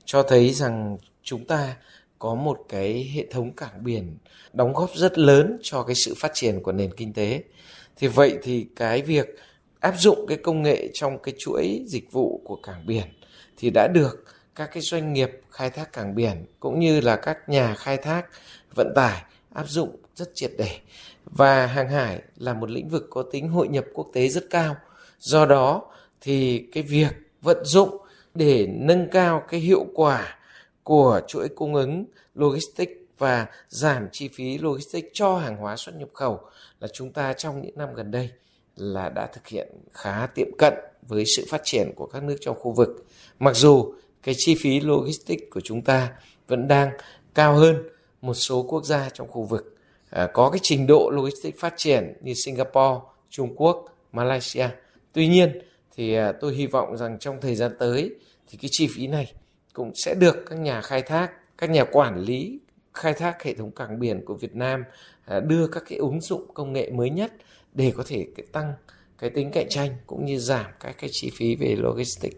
cho 0.05 0.23
thấy 0.23 0.49
rằng 0.53 0.97
chúng 1.25 1.45
ta 1.45 1.75
có 2.19 2.35
một 2.35 2.65
cái 2.69 3.11
hệ 3.15 3.25
thống 3.31 3.51
cảng 3.51 3.83
biển 3.83 4.17
đóng 4.53 4.73
góp 4.73 4.91
rất 4.95 5.17
lớn 5.17 5.57
cho 5.61 5.83
cái 5.83 5.95
sự 5.95 6.13
phát 6.17 6.31
triển 6.33 6.63
của 6.63 6.71
nền 6.71 6.93
kinh 6.93 7.13
tế. 7.13 7.43
Thì 7.95 8.07
vậy 8.07 8.37
thì 8.43 8.67
cái 8.75 9.01
việc 9.01 9.35
áp 9.79 9.95
dụng 9.97 10.25
cái 10.27 10.37
công 10.37 10.61
nghệ 10.61 10.89
trong 10.93 11.19
cái 11.19 11.33
chuỗi 11.37 11.83
dịch 11.87 12.11
vụ 12.11 12.41
của 12.45 12.55
cảng 12.63 12.85
biển 12.85 13.05
thì 13.57 13.69
đã 13.69 13.87
được 13.93 14.25
các 14.55 14.69
cái 14.73 14.81
doanh 14.81 15.13
nghiệp 15.13 15.31
khai 15.51 15.69
thác 15.69 15.93
cảng 15.93 16.15
biển 16.15 16.45
cũng 16.59 16.79
như 16.79 17.01
là 17.01 17.15
các 17.15 17.49
nhà 17.49 17.75
khai 17.75 17.97
thác, 17.97 18.25
vận 18.75 18.93
tải 18.95 19.23
áp 19.53 19.69
dụng 19.69 19.95
rất 20.15 20.29
triệt 20.35 20.51
để 20.57 20.79
và 21.25 21.65
hàng 21.65 21.89
hải 21.89 22.21
là 22.37 22.53
một 22.53 22.69
lĩnh 22.69 22.89
vực 22.89 23.07
có 23.09 23.23
tính 23.31 23.49
hội 23.49 23.67
nhập 23.67 23.85
quốc 23.93 24.07
tế 24.13 24.27
rất 24.27 24.43
cao 24.49 24.75
do 25.19 25.45
đó 25.45 25.91
thì 26.21 26.67
cái 26.73 26.83
việc 26.83 27.13
vận 27.41 27.65
dụng 27.65 27.97
để 28.33 28.67
nâng 28.71 29.09
cao 29.09 29.43
cái 29.49 29.59
hiệu 29.59 29.85
quả 29.93 30.37
của 30.85 31.21
chuỗi 31.27 31.49
cung 31.49 31.75
ứng 31.75 32.05
logistics 32.35 32.91
và 33.17 33.47
giảm 33.69 34.07
chi 34.11 34.29
phí 34.33 34.57
logistics 34.57 35.07
cho 35.13 35.37
hàng 35.37 35.57
hóa 35.57 35.75
xuất 35.75 35.95
nhập 35.95 36.09
khẩu 36.13 36.39
là 36.79 36.87
chúng 36.93 37.11
ta 37.11 37.33
trong 37.33 37.61
những 37.61 37.77
năm 37.77 37.93
gần 37.95 38.11
đây 38.11 38.29
là 38.75 39.09
đã 39.09 39.27
thực 39.27 39.47
hiện 39.47 39.67
khá 39.93 40.27
tiệm 40.35 40.47
cận 40.57 40.73
với 41.01 41.23
sự 41.37 41.45
phát 41.49 41.61
triển 41.63 41.91
của 41.95 42.05
các 42.05 42.23
nước 42.23 42.35
trong 42.41 42.59
khu 42.59 42.71
vực. 42.71 43.05
Mặc 43.39 43.55
dù 43.55 43.93
cái 44.23 44.35
chi 44.37 44.55
phí 44.59 44.79
logistics 44.79 45.43
của 45.51 45.61
chúng 45.61 45.81
ta 45.81 46.11
vẫn 46.47 46.67
đang 46.67 46.89
cao 47.33 47.55
hơn 47.55 47.83
một 48.21 48.33
số 48.33 48.63
quốc 48.63 48.85
gia 48.85 49.09
trong 49.09 49.27
khu 49.27 49.43
vực 49.43 49.77
à, 50.09 50.27
có 50.33 50.49
cái 50.49 50.59
trình 50.63 50.87
độ 50.87 51.09
logistics 51.13 51.59
phát 51.59 51.73
triển 51.77 52.13
như 52.21 52.33
Singapore, 52.45 52.99
Trung 53.29 53.55
Quốc, 53.55 53.85
Malaysia. 54.11 54.67
Tuy 55.13 55.27
nhiên 55.27 55.61
thì 55.95 56.13
à, 56.13 56.31
tôi 56.41 56.55
hy 56.55 56.67
vọng 56.67 56.97
rằng 56.97 57.19
trong 57.19 57.41
thời 57.41 57.55
gian 57.55 57.71
tới 57.79 58.15
thì 58.47 58.57
cái 58.61 58.69
chi 58.71 58.87
phí 58.95 59.07
này 59.07 59.33
cũng 59.75 59.95
sẽ 59.95 60.15
được 60.15 60.35
các 60.49 60.59
nhà 60.59 60.81
khai 60.81 61.01
thác, 61.01 61.31
các 61.57 61.69
nhà 61.69 61.83
quản 61.83 62.19
lý 62.19 62.59
khai 62.93 63.13
thác 63.13 63.43
hệ 63.43 63.53
thống 63.53 63.71
cảng 63.71 63.99
biển 63.99 64.25
của 64.25 64.33
Việt 64.33 64.55
Nam 64.55 64.83
à, 65.25 65.39
đưa 65.39 65.67
các 65.67 65.83
cái 65.89 65.97
ứng 65.97 66.21
dụng 66.21 66.53
công 66.53 66.73
nghệ 66.73 66.89
mới 66.91 67.09
nhất 67.09 67.33
để 67.73 67.93
có 67.97 68.03
thể 68.07 68.27
tăng 68.51 68.73
cái 69.17 69.29
tính 69.29 69.51
cạnh 69.51 69.69
tranh 69.69 69.91
cũng 70.07 70.25
như 70.25 70.39
giảm 70.39 70.65
các 70.79 70.95
cái 70.99 71.09
chi 71.13 71.31
phí 71.33 71.55
về 71.55 71.75
logistics. 71.77 72.37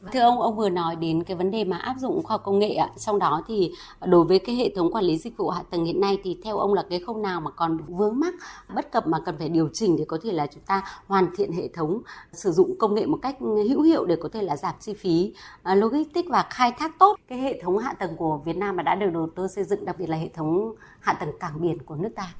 Vâng. 0.00 0.12
Thưa 0.12 0.20
ông, 0.20 0.40
ông 0.40 0.56
vừa 0.56 0.68
nói 0.68 0.96
đến 0.96 1.22
cái 1.22 1.36
vấn 1.36 1.50
đề 1.50 1.64
mà 1.64 1.76
áp 1.76 1.94
dụng 1.98 2.22
khoa 2.22 2.34
học 2.34 2.42
công 2.44 2.58
nghệ 2.58 2.74
ạ. 2.74 2.88
Trong 2.96 3.18
đó 3.18 3.42
thì 3.48 3.72
đối 4.06 4.24
với 4.24 4.38
cái 4.38 4.54
hệ 4.54 4.72
thống 4.76 4.92
quản 4.92 5.04
lý 5.04 5.18
dịch 5.18 5.36
vụ 5.36 5.48
hạ 5.48 5.62
tầng 5.70 5.84
hiện 5.84 6.00
nay 6.00 6.18
thì 6.22 6.38
theo 6.44 6.58
ông 6.58 6.74
là 6.74 6.84
cái 6.90 7.00
khâu 7.06 7.16
nào 7.16 7.40
mà 7.40 7.50
còn 7.50 7.78
vướng 7.78 8.20
mắc, 8.20 8.34
bất 8.74 8.92
cập 8.92 9.06
mà 9.06 9.18
cần 9.26 9.38
phải 9.38 9.48
điều 9.48 9.68
chỉnh 9.72 9.96
để 9.96 10.04
có 10.08 10.18
thể 10.22 10.32
là 10.32 10.46
chúng 10.46 10.62
ta 10.62 10.82
hoàn 11.06 11.26
thiện 11.36 11.52
hệ 11.52 11.68
thống 11.74 12.02
sử 12.32 12.50
dụng 12.50 12.76
công 12.78 12.94
nghệ 12.94 13.06
một 13.06 13.18
cách 13.22 13.36
hữu 13.40 13.82
hiệu 13.82 14.04
để 14.06 14.16
có 14.16 14.28
thể 14.32 14.42
là 14.42 14.56
giảm 14.56 14.74
chi 14.80 14.94
phí 14.94 15.34
à, 15.62 15.74
logistics 15.74 16.28
và 16.28 16.46
khai 16.50 16.72
thác 16.78 16.98
tốt 16.98 17.16
cái 17.28 17.38
hệ 17.38 17.60
thống 17.62 17.78
hạ 17.78 17.92
tầng 17.92 18.16
của 18.16 18.36
Việt 18.44 18.56
Nam 18.56 18.76
mà 18.76 18.82
đã 18.82 18.94
được 18.94 19.10
đầu 19.12 19.28
tư 19.36 19.48
xây 19.48 19.64
dựng, 19.64 19.84
đặc 19.84 19.98
biệt 19.98 20.08
là 20.08 20.16
hệ 20.16 20.28
thống 20.28 20.74
hạ 21.00 21.12
tầng 21.12 21.38
cảng 21.40 21.60
biển 21.60 21.82
của 21.82 21.94
nước 21.94 22.10
ta. 22.16 22.34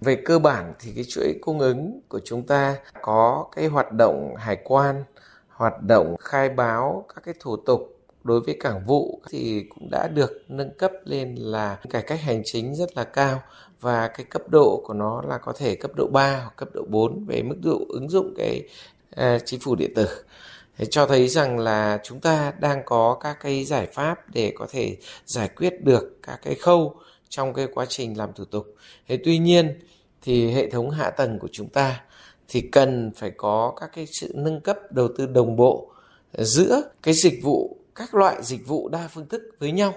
Về 0.00 0.22
cơ 0.24 0.38
bản 0.38 0.74
thì 0.80 0.92
cái 0.94 1.04
chuỗi 1.08 1.34
cung 1.40 1.58
ứng 1.58 2.00
của 2.08 2.20
chúng 2.24 2.46
ta 2.46 2.76
có 3.02 3.46
cái 3.56 3.66
hoạt 3.66 3.92
động 3.92 4.34
hải 4.38 4.56
quan 4.64 5.04
hoạt 5.62 5.82
động 5.82 6.16
khai 6.20 6.48
báo 6.48 7.06
các 7.14 7.24
cái 7.24 7.34
thủ 7.40 7.56
tục 7.56 7.98
đối 8.24 8.40
với 8.40 8.56
cảng 8.60 8.86
vụ 8.86 9.20
thì 9.30 9.64
cũng 9.68 9.90
đã 9.90 10.08
được 10.08 10.44
nâng 10.48 10.74
cấp 10.78 10.92
lên 11.04 11.34
là 11.34 11.78
cải 11.90 12.02
cách 12.02 12.20
hành 12.20 12.42
chính 12.44 12.74
rất 12.74 12.96
là 12.96 13.04
cao 13.04 13.42
và 13.80 14.08
cái 14.08 14.26
cấp 14.30 14.42
độ 14.48 14.82
của 14.84 14.94
nó 14.94 15.22
là 15.28 15.38
có 15.38 15.52
thể 15.58 15.74
cấp 15.76 15.90
độ 15.96 16.06
3 16.12 16.38
hoặc 16.38 16.56
cấp 16.56 16.68
độ 16.74 16.84
4 16.88 17.24
về 17.24 17.42
mức 17.42 17.56
độ 17.62 17.80
ứng 17.88 18.08
dụng 18.08 18.34
cái 18.36 18.62
uh, 19.20 19.42
chính 19.44 19.60
phủ 19.60 19.74
điện 19.74 19.92
tử. 19.94 20.08
Thế 20.78 20.84
cho 20.90 21.06
thấy 21.06 21.28
rằng 21.28 21.58
là 21.58 22.00
chúng 22.04 22.20
ta 22.20 22.52
đang 22.60 22.82
có 22.84 23.18
các 23.20 23.36
cái 23.40 23.64
giải 23.64 23.86
pháp 23.86 24.30
để 24.32 24.52
có 24.56 24.66
thể 24.70 24.96
giải 25.24 25.48
quyết 25.48 25.84
được 25.84 26.18
các 26.22 26.40
cái 26.42 26.54
khâu 26.54 26.94
trong 27.28 27.54
cái 27.54 27.66
quá 27.74 27.86
trình 27.88 28.18
làm 28.18 28.32
thủ 28.32 28.44
tục. 28.44 28.66
Thế 29.08 29.18
tuy 29.24 29.38
nhiên 29.38 29.80
thì 30.22 30.50
hệ 30.50 30.70
thống 30.70 30.90
hạ 30.90 31.10
tầng 31.10 31.38
của 31.38 31.48
chúng 31.52 31.68
ta 31.68 32.00
thì 32.52 32.60
cần 32.60 33.10
phải 33.16 33.30
có 33.36 33.74
các 33.80 33.90
cái 33.94 34.06
sự 34.20 34.32
nâng 34.34 34.60
cấp 34.60 34.78
đầu 34.90 35.08
tư 35.16 35.26
đồng 35.26 35.56
bộ 35.56 35.90
giữa 36.32 36.82
cái 37.02 37.14
dịch 37.14 37.42
vụ, 37.42 37.76
các 37.94 38.14
loại 38.14 38.42
dịch 38.42 38.66
vụ 38.66 38.88
đa 38.88 39.08
phương 39.08 39.28
thức 39.28 39.42
với 39.58 39.72
nhau 39.72 39.94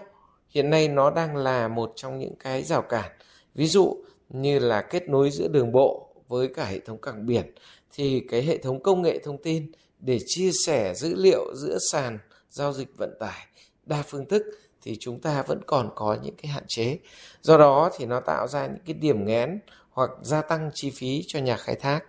hiện 0.50 0.70
nay 0.70 0.88
nó 0.88 1.12
đang 1.12 1.36
là 1.36 1.68
một 1.68 1.94
trong 1.96 2.20
những 2.20 2.36
cái 2.40 2.64
rào 2.64 2.82
cản 2.82 3.12
ví 3.56 3.68
dụ 3.68 3.98
như 4.30 4.60
là 4.60 4.82
kết 4.82 5.10
nối 5.10 5.32
giữa 5.32 5.48
đường 5.48 5.72
bộ 5.72 6.10
với 6.28 6.48
cả 6.48 6.66
hệ 6.66 6.80
thống 6.80 6.98
cảng 6.98 7.26
biển, 7.26 7.52
thì 7.94 8.24
cái 8.30 8.44
hệ 8.44 8.58
thống 8.58 8.84
công 8.84 9.02
nghệ 9.02 9.20
thông 9.24 9.38
tin 9.38 9.72
để 10.00 10.20
chia 10.26 10.52
sẻ 10.66 10.94
dữ 10.96 11.16
liệu 11.16 11.56
giữa 11.56 11.78
sàn 11.92 12.20
giao 12.50 12.74
dịch 12.74 12.98
vận 12.98 13.14
tải 13.20 13.48
đa 13.86 14.04
phương 14.08 14.26
thức 14.26 14.44
thì 14.82 14.98
chúng 15.00 15.20
ta 15.20 15.44
vẫn 15.48 15.62
còn 15.66 15.90
có 15.96 16.18
những 16.24 16.36
cái 16.36 16.52
hạn 16.52 16.64
chế. 16.68 16.98
Do 17.42 17.58
đó 17.58 17.90
thì 17.98 18.06
nó 18.06 18.20
tạo 18.20 18.48
ra 18.48 18.68
những 18.68 18.84
cái 18.86 18.94
điểm 18.94 19.26
nghẽn 19.26 19.60
hoặc 19.90 20.10
gia 20.22 20.42
tăng 20.42 20.72
chi 20.74 20.92
phí 20.96 21.24
cho 21.28 21.40
nhà 21.40 21.58
khai 21.58 21.76
thác. 21.76 22.04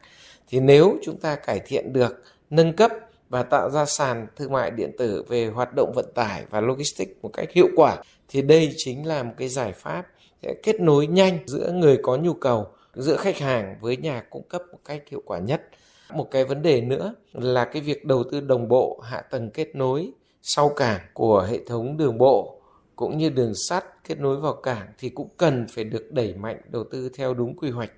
Thì 0.49 0.61
nếu 0.61 0.97
chúng 1.03 1.17
ta 1.17 1.37
cải 1.37 1.61
thiện 1.61 1.93
được, 1.93 2.23
nâng 2.51 2.73
cấp 2.73 2.91
và 3.29 3.43
tạo 3.43 3.71
ra 3.71 3.85
sàn 3.85 4.27
thương 4.37 4.53
mại 4.53 4.71
điện 4.71 4.91
tử 4.99 5.25
về 5.29 5.47
hoạt 5.47 5.75
động 5.75 5.93
vận 5.95 6.07
tải 6.15 6.45
và 6.51 6.61
logistics 6.61 7.13
một 7.23 7.31
cách 7.33 7.53
hiệu 7.53 7.69
quả 7.77 7.97
thì 8.29 8.43
đây 8.43 8.73
chính 8.77 9.07
là 9.07 9.23
một 9.23 9.33
cái 9.37 9.49
giải 9.49 9.73
pháp 9.73 10.07
sẽ 10.43 10.55
kết 10.63 10.81
nối 10.81 11.07
nhanh 11.07 11.39
giữa 11.47 11.73
người 11.73 11.99
có 12.03 12.17
nhu 12.17 12.35
cầu 12.35 12.67
giữa 12.95 13.17
khách 13.17 13.39
hàng 13.39 13.77
với 13.81 13.97
nhà 13.97 14.23
cung 14.31 14.43
cấp 14.43 14.63
một 14.73 14.79
cách 14.85 15.03
hiệu 15.11 15.23
quả 15.25 15.39
nhất. 15.39 15.63
Một 16.11 16.31
cái 16.31 16.45
vấn 16.45 16.63
đề 16.63 16.81
nữa 16.81 17.15
là 17.33 17.65
cái 17.65 17.83
việc 17.83 18.05
đầu 18.05 18.25
tư 18.31 18.41
đồng 18.41 18.69
bộ 18.69 19.01
hạ 19.05 19.21
tầng 19.21 19.51
kết 19.51 19.77
nối 19.77 20.11
sau 20.43 20.69
cảng 20.69 21.01
của 21.15 21.47
hệ 21.51 21.59
thống 21.67 21.97
đường 21.97 22.19
bộ 22.19 22.61
cũng 22.97 23.19
như 23.19 23.29
đường 23.29 23.55
sắt 23.55 23.85
kết 24.09 24.19
nối 24.19 24.37
vào 24.37 24.53
cảng 24.53 24.87
thì 24.99 25.09
cũng 25.09 25.29
cần 25.37 25.67
phải 25.69 25.85
được 25.85 26.13
đẩy 26.13 26.35
mạnh 26.35 26.61
đầu 26.69 26.85
tư 26.91 27.11
theo 27.15 27.35
đúng 27.35 27.57
quy 27.57 27.71
hoạch. 27.71 27.91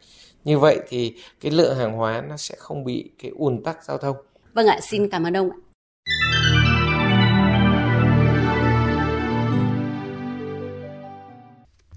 Như 0.45 0.59
vậy 0.59 0.81
thì 0.89 1.15
cái 1.41 1.53
lượng 1.53 1.77
hàng 1.77 1.93
hóa 1.93 2.23
nó 2.29 2.37
sẽ 2.37 2.55
không 2.59 2.85
bị 2.85 3.11
cái 3.23 3.31
ùn 3.35 3.63
tắc 3.63 3.85
giao 3.85 3.99
thông. 3.99 4.17
Vâng 4.55 4.67
ạ, 4.67 4.79
xin 4.83 5.09
cảm 5.09 5.27
ơn 5.27 5.37
ông. 5.37 5.51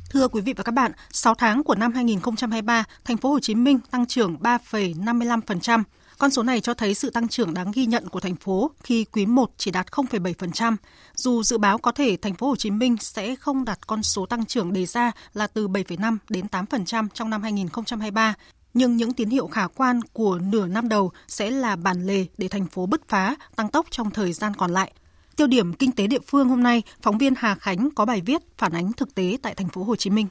Thưa 0.10 0.28
quý 0.28 0.42
vị 0.42 0.54
và 0.54 0.64
các 0.64 0.72
bạn, 0.72 0.92
6 1.12 1.36
tháng 1.36 1.64
của 1.64 1.76
năm 1.76 1.94
2023, 1.94 2.84
thành 3.06 3.18
phố 3.18 3.30
Hồ 3.30 3.40
Chí 3.40 3.56
Minh 3.56 3.80
tăng 3.92 4.06
trưởng 4.06 4.38
3,55%. 4.42 5.84
Con 6.22 6.32
số 6.32 6.44
này 6.44 6.62
cho 6.62 6.74
thấy 6.74 6.94
sự 6.94 7.10
tăng 7.10 7.28
trưởng 7.28 7.54
đáng 7.54 7.72
ghi 7.74 7.86
nhận 7.86 8.10
của 8.10 8.20
thành 8.20 8.36
phố 8.36 8.72
khi 8.84 9.06
quý 9.06 9.26
1 9.26 9.50
chỉ 9.58 9.72
đạt 9.72 9.88
0,7%. 9.88 10.76
Dù 11.14 11.44
dự 11.44 11.58
báo 11.58 11.78
có 11.78 11.92
thể 11.92 12.18
thành 12.22 12.34
phố 12.34 12.48
Hồ 12.48 12.56
Chí 12.56 12.72
Minh 12.72 12.98
sẽ 13.00 13.36
không 13.36 13.66
đạt 13.66 13.88
con 13.88 14.04
số 14.04 14.26
tăng 14.26 14.46
trưởng 14.46 14.74
đề 14.74 14.86
ra 14.86 15.12
là 15.34 15.48
từ 15.48 15.68
7,5 15.68 16.18
đến 16.30 16.46
8% 16.52 17.08
trong 17.14 17.30
năm 17.30 17.42
2023, 17.42 18.34
nhưng 18.74 18.98
những 18.98 19.14
tín 19.14 19.30
hiệu 19.30 19.48
khả 19.48 19.68
quan 19.68 20.00
của 20.14 20.40
nửa 20.52 20.68
năm 20.68 20.90
đầu 20.90 21.12
sẽ 21.28 21.50
là 21.52 21.76
bản 21.76 22.08
lề 22.08 22.26
để 22.38 22.48
thành 22.48 22.66
phố 22.66 22.86
bứt 22.86 23.08
phá, 23.08 23.36
tăng 23.56 23.70
tốc 23.70 23.86
trong 23.90 24.12
thời 24.12 24.34
gian 24.34 24.54
còn 24.58 24.72
lại. 24.72 24.92
Tiêu 25.38 25.48
điểm 25.48 25.74
kinh 25.74 25.92
tế 25.92 26.08
địa 26.08 26.22
phương 26.28 26.50
hôm 26.50 26.64
nay, 26.64 26.84
phóng 27.02 27.18
viên 27.18 27.34
Hà 27.38 27.56
Khánh 27.56 27.90
có 27.96 28.06
bài 28.06 28.22
viết 28.26 28.42
phản 28.58 28.72
ánh 28.72 28.94
thực 28.94 29.16
tế 29.16 29.38
tại 29.42 29.56
thành 29.56 29.68
phố 29.68 29.84
Hồ 29.84 29.96
Chí 29.96 30.10
Minh. 30.10 30.28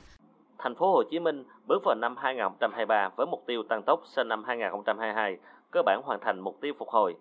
Thành 0.59 0.75
phố 0.78 0.92
Hồ 0.92 1.02
Chí 1.11 1.18
Minh 1.18 1.44
bước 1.68 1.82
vào 1.85 1.94
năm 1.94 2.14
2023 2.18 3.09
với 3.16 3.26
mục 3.26 3.44
tiêu 3.47 3.62
tăng 3.68 3.82
tốc 3.87 4.02
sang 4.16 4.28
năm 4.28 4.44
2022, 4.47 5.37
cơ 5.71 5.83
bản 5.83 6.00
hoàn 6.05 6.21
thành 6.21 6.41
mục 6.41 6.61
tiêu 6.61 6.73
phục 6.79 6.89
hồi. 6.89 7.17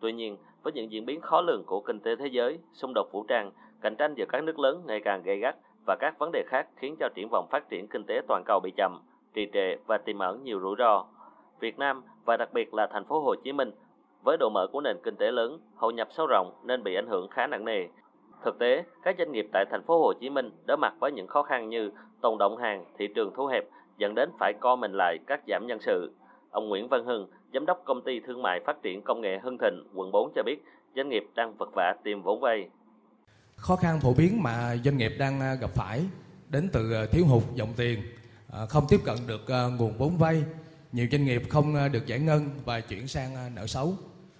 Tuy 0.00 0.12
nhiên, 0.12 0.36
với 0.62 0.72
những 0.72 0.92
diễn 0.92 1.06
biến 1.06 1.20
khó 1.20 1.40
lường 1.40 1.64
của 1.66 1.80
kinh 1.80 2.00
tế 2.00 2.16
thế 2.16 2.26
giới, 2.26 2.58
xung 2.72 2.92
đột 2.94 3.12
vũ 3.12 3.24
trang, 3.28 3.50
cạnh 3.80 3.96
tranh 3.96 4.14
giữa 4.14 4.24
các 4.28 4.44
nước 4.44 4.58
lớn 4.58 4.82
ngày 4.86 5.00
càng 5.00 5.22
gay 5.22 5.38
gắt 5.38 5.56
và 5.86 5.96
các 6.00 6.18
vấn 6.18 6.30
đề 6.32 6.42
khác 6.46 6.68
khiến 6.76 6.96
cho 7.00 7.08
triển 7.14 7.28
vọng 7.30 7.46
phát 7.50 7.68
triển 7.68 7.88
kinh 7.88 8.04
tế 8.04 8.20
toàn 8.28 8.42
cầu 8.46 8.60
bị 8.60 8.72
chậm, 8.76 9.00
trì 9.34 9.48
trệ 9.52 9.76
và 9.86 9.98
tiềm 9.98 10.18
ẩn 10.18 10.44
nhiều 10.44 10.60
rủi 10.60 10.74
ro. 10.78 11.04
Việt 11.60 11.78
Nam 11.78 12.02
và 12.24 12.36
đặc 12.36 12.52
biệt 12.52 12.74
là 12.74 12.86
thành 12.86 13.04
phố 13.04 13.20
Hồ 13.20 13.34
Chí 13.34 13.52
Minh 13.52 13.70
với 14.24 14.36
độ 14.40 14.50
mở 14.54 14.66
của 14.72 14.80
nền 14.80 14.96
kinh 15.02 15.16
tế 15.16 15.30
lớn, 15.30 15.60
hội 15.76 15.92
nhập 15.92 16.08
sâu 16.10 16.26
rộng 16.26 16.52
nên 16.64 16.82
bị 16.82 16.94
ảnh 16.94 17.06
hưởng 17.06 17.28
khá 17.28 17.46
nặng 17.46 17.64
nề. 17.64 17.88
Thực 18.44 18.58
tế, 18.58 18.84
các 19.02 19.14
doanh 19.18 19.32
nghiệp 19.32 19.48
tại 19.52 19.64
thành 19.70 19.82
phố 19.82 19.98
Hồ 19.98 20.12
Chí 20.12 20.30
Minh 20.30 20.50
đối 20.66 20.76
mặt 20.76 20.94
với 21.00 21.12
những 21.12 21.26
khó 21.26 21.42
khăn 21.42 21.68
như 21.68 21.90
tồn 22.20 22.38
động 22.38 22.56
hàng, 22.56 22.84
thị 22.98 23.08
trường 23.14 23.32
thu 23.34 23.46
hẹp 23.46 23.64
dẫn 23.98 24.14
đến 24.14 24.30
phải 24.38 24.52
co 24.60 24.76
mình 24.76 24.92
lại 24.92 25.18
các 25.26 25.40
giảm 25.48 25.66
nhân 25.66 25.78
sự. 25.80 26.12
Ông 26.52 26.68
Nguyễn 26.68 26.88
Văn 26.88 27.04
Hưng, 27.04 27.26
giám 27.54 27.66
đốc 27.66 27.82
công 27.84 28.04
ty 28.04 28.20
thương 28.26 28.42
mại 28.42 28.60
phát 28.66 28.76
triển 28.82 29.02
công 29.02 29.20
nghệ 29.20 29.38
Hưng 29.42 29.58
Thịnh, 29.58 29.84
quận 29.94 30.12
4 30.12 30.32
cho 30.34 30.42
biết, 30.42 30.64
doanh 30.96 31.08
nghiệp 31.08 31.22
đang 31.34 31.56
vật 31.56 31.68
vả 31.74 31.94
tìm 32.04 32.22
vốn 32.22 32.40
vay. 32.40 32.68
Khó 33.56 33.76
khăn 33.76 34.00
phổ 34.00 34.14
biến 34.14 34.42
mà 34.42 34.76
doanh 34.84 34.96
nghiệp 34.96 35.12
đang 35.18 35.40
à, 35.40 35.54
gặp 35.54 35.70
phải 35.74 36.04
đến 36.48 36.68
từ 36.72 36.92
à, 36.92 37.06
thiếu 37.12 37.26
hụt 37.26 37.42
dòng 37.54 37.68
tiền, 37.76 38.02
à, 38.52 38.66
không 38.66 38.84
tiếp 38.88 39.00
cận 39.04 39.16
được 39.26 39.40
nguồn 39.78 39.92
vốn 39.98 40.16
vay, 40.18 40.42
nhiều 40.92 41.06
doanh 41.12 41.24
nghiệp 41.24 41.42
không 41.48 41.74
được 41.92 42.06
giải 42.06 42.18
ngân 42.18 42.50
và 42.64 42.80
chuyển 42.80 43.08
sang 43.08 43.54
nợ 43.54 43.66
xấu. 43.66 43.94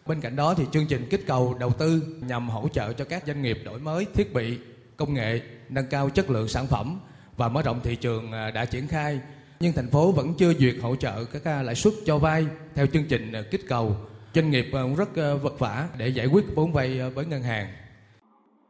Bên 0.07 0.21
cạnh 0.21 0.37
đó 0.37 0.55
thì 0.55 0.65
chương 0.73 0.87
trình 0.89 1.07
kích 1.11 1.27
cầu 1.27 1.55
đầu 1.61 1.71
tư 1.79 2.03
nhằm 2.29 2.49
hỗ 2.49 2.69
trợ 2.69 2.93
cho 2.93 3.05
các 3.05 3.27
doanh 3.27 3.43
nghiệp 3.43 3.59
đổi 3.65 3.79
mới 3.79 4.07
thiết 4.15 4.35
bị, 4.35 4.59
công 4.97 5.15
nghệ, 5.15 5.41
nâng 5.69 5.87
cao 5.91 6.11
chất 6.11 6.31
lượng 6.31 6.49
sản 6.49 6.67
phẩm 6.67 7.01
và 7.37 7.49
mở 7.49 7.63
rộng 7.63 7.81
thị 7.83 7.97
trường 7.97 8.31
đã 8.55 8.65
triển 8.65 8.89
khai. 8.89 9.21
Nhưng 9.63 9.73
thành 9.77 9.91
phố 9.93 10.13
vẫn 10.13 10.27
chưa 10.39 10.53
duyệt 10.53 10.75
hỗ 10.83 10.97
trợ 10.97 11.13
các 11.33 11.43
à, 11.45 11.63
lãi 11.63 11.75
suất 11.75 11.93
cho 12.07 12.19
vay 12.19 12.47
theo 12.75 12.87
chương 12.87 13.03
trình 13.09 13.33
à, 13.33 13.41
kích 13.51 13.61
cầu. 13.69 13.87
Doanh 14.35 14.51
nghiệp 14.51 14.65
à, 14.73 14.81
cũng 14.83 14.95
rất 14.95 15.39
vất 15.43 15.59
vả 15.59 15.89
để 15.99 16.09
giải 16.09 16.27
quyết 16.33 16.45
vốn 16.55 16.73
vay 16.73 17.11
với 17.15 17.25
ngân 17.27 17.43
hàng. 17.43 17.67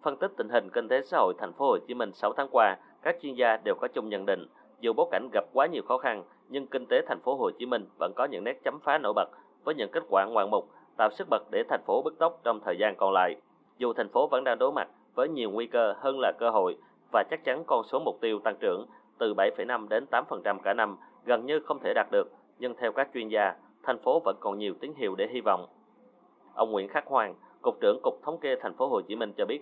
Phân 0.03 0.17
tích 0.17 0.31
tình 0.37 0.49
hình 0.49 0.69
kinh 0.73 0.89
tế 0.89 1.03
xã 1.03 1.19
hội 1.19 1.35
thành 1.39 1.53
phố 1.53 1.67
Hồ 1.67 1.79
Chí 1.89 1.95
Minh 1.95 2.13
6 2.15 2.33
tháng 2.37 2.49
qua, 2.51 2.77
các 3.03 3.17
chuyên 3.23 3.35
gia 3.35 3.57
đều 3.57 3.75
có 3.75 3.89
chung 3.89 4.09
nhận 4.09 4.27
định, 4.27 4.47
dù 4.81 4.93
bối 4.93 5.07
cảnh 5.11 5.29
gặp 5.33 5.45
quá 5.53 5.67
nhiều 5.67 5.83
khó 5.89 5.99
khăn, 5.99 6.25
nhưng 6.49 6.67
kinh 6.67 6.87
tế 6.87 6.97
thành 7.09 7.21
phố 7.25 7.37
Hồ 7.37 7.51
Chí 7.59 7.67
Minh 7.67 7.85
vẫn 7.99 8.13
có 8.17 8.25
những 8.25 8.45
nét 8.45 8.61
chấm 8.65 8.79
phá 8.85 8.99
nổi 8.99 9.13
bật 9.17 9.29
với 9.65 9.75
những 9.75 9.91
kết 9.93 10.03
quả 10.09 10.27
ngoạn 10.27 10.51
mục 10.51 10.71
tạo 10.97 11.11
sức 11.19 11.27
bật 11.31 11.43
để 11.51 11.63
thành 11.69 11.83
phố 11.87 12.03
bứt 12.03 12.15
tốc 12.19 12.41
trong 12.45 12.61
thời 12.65 12.77
gian 12.79 12.97
còn 12.97 13.13
lại. 13.13 13.37
Dù 13.79 13.93
thành 13.93 14.09
phố 14.09 14.29
vẫn 14.31 14.45
đang 14.45 14.59
đối 14.59 14.73
mặt 14.73 14.89
với 15.15 15.29
nhiều 15.29 15.51
nguy 15.51 15.67
cơ 15.67 15.95
hơn 15.99 16.21
là 16.21 16.33
cơ 16.39 16.51
hội 16.51 16.77
và 17.13 17.25
chắc 17.31 17.45
chắn 17.45 17.65
con 17.67 17.83
số 17.93 17.99
mục 17.99 18.19
tiêu 18.21 18.39
tăng 18.45 18.57
trưởng 18.61 18.87
từ 19.23 19.35
7,5 19.35 19.89
đến 19.89 20.05
8% 20.11 20.59
cả 20.65 20.75
năm 20.75 20.97
gần 21.27 21.47
như 21.47 21.61
không 21.65 21.79
thể 21.85 21.93
đạt 21.95 22.07
được, 22.13 22.29
nhưng 22.59 22.75
theo 22.81 22.93
các 22.93 23.09
chuyên 23.15 23.29
gia, 23.29 23.55
thành 23.83 23.99
phố 24.05 24.23
vẫn 24.25 24.37
còn 24.41 24.59
nhiều 24.59 24.75
tín 24.81 24.93
hiệu 24.97 25.15
để 25.15 25.29
hy 25.35 25.41
vọng. 25.41 25.67
Ông 26.55 26.71
Nguyễn 26.71 26.89
Khắc 26.89 27.07
Hoàng, 27.07 27.35
cục 27.63 27.75
trưởng 27.81 28.01
cục 28.03 28.21
thống 28.25 28.41
kê 28.41 28.57
thành 28.63 28.77
phố 28.77 28.89
Hồ 28.89 29.01
Chí 29.09 29.17
Minh 29.17 29.33
cho 29.37 29.47
biết, 29.47 29.61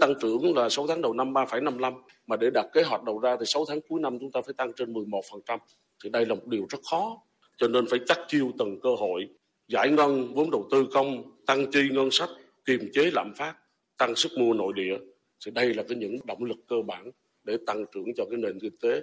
tăng 0.00 0.14
trưởng 0.20 0.56
là 0.56 0.68
6 0.68 0.86
tháng 0.86 1.02
đầu 1.02 1.12
năm 1.12 1.32
3,55 1.32 1.92
mà 2.26 2.36
để 2.36 2.50
đạt 2.54 2.64
kế 2.72 2.82
hoạch 2.82 3.04
đầu 3.04 3.18
ra 3.18 3.36
thì 3.40 3.44
6 3.46 3.64
tháng 3.68 3.78
cuối 3.88 4.00
năm 4.00 4.18
chúng 4.20 4.32
ta 4.32 4.40
phải 4.46 4.54
tăng 4.56 4.72
trên 4.76 4.92
11%. 4.92 5.58
Thì 6.04 6.10
đây 6.10 6.26
là 6.26 6.34
một 6.34 6.46
điều 6.46 6.66
rất 6.70 6.78
khó. 6.90 7.16
Cho 7.56 7.68
nên 7.68 7.84
phải 7.90 8.00
chắc 8.06 8.18
chiêu 8.28 8.50
từng 8.58 8.80
cơ 8.80 8.90
hội 8.98 9.28
giải 9.68 9.90
ngân 9.90 10.34
vốn 10.34 10.50
đầu 10.50 10.68
tư 10.70 10.86
công, 10.92 11.22
tăng 11.46 11.70
chi 11.70 11.88
ngân 11.92 12.08
sách, 12.10 12.28
kiềm 12.64 12.80
chế 12.92 13.10
lạm 13.12 13.32
phát, 13.34 13.54
tăng 13.98 14.14
sức 14.14 14.32
mua 14.38 14.54
nội 14.54 14.72
địa. 14.76 14.98
Thì 15.46 15.50
đây 15.50 15.74
là 15.74 15.82
cái 15.88 15.98
những 15.98 16.16
động 16.24 16.44
lực 16.44 16.58
cơ 16.68 16.76
bản 16.86 17.10
để 17.48 17.58
tăng 17.66 17.84
trưởng 17.94 18.04
cho 18.16 18.24
cái 18.30 18.38
nền 18.38 18.58
kinh 18.60 18.72
tế. 18.82 19.02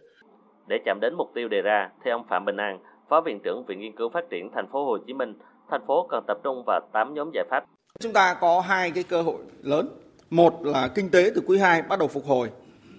Để 0.68 0.76
chạm 0.86 1.00
đến 1.02 1.14
mục 1.18 1.32
tiêu 1.36 1.48
đề 1.48 1.62
ra, 1.62 1.90
theo 2.06 2.18
ông 2.18 2.26
Phạm 2.30 2.46
Bình 2.46 2.58
An, 2.58 2.80
Phó 3.10 3.22
Viện 3.22 3.40
trưởng 3.44 3.66
Viện 3.68 3.80
Nghiên 3.80 3.96
cứu 3.96 4.10
Phát 4.10 4.24
triển 4.30 4.50
Thành 4.56 4.68
phố 4.72 4.86
Hồ 4.86 4.98
Chí 5.08 5.14
Minh, 5.14 5.34
thành 5.70 5.82
phố 5.88 6.08
cần 6.10 6.24
tập 6.28 6.38
trung 6.44 6.64
vào 6.68 6.82
8 6.94 7.14
nhóm 7.14 7.32
giải 7.34 7.46
pháp. 7.50 7.66
Chúng 8.00 8.14
ta 8.14 8.38
có 8.42 8.62
hai 8.62 8.92
cái 8.92 9.04
cơ 9.04 9.22
hội 9.22 9.38
lớn. 9.62 9.90
Một 10.30 10.66
là 10.66 10.88
kinh 10.96 11.10
tế 11.10 11.32
từ 11.36 11.42
quý 11.48 11.58
2 11.58 11.82
bắt 11.82 12.00
đầu 12.00 12.08
phục 12.08 12.26
hồi, 12.26 12.50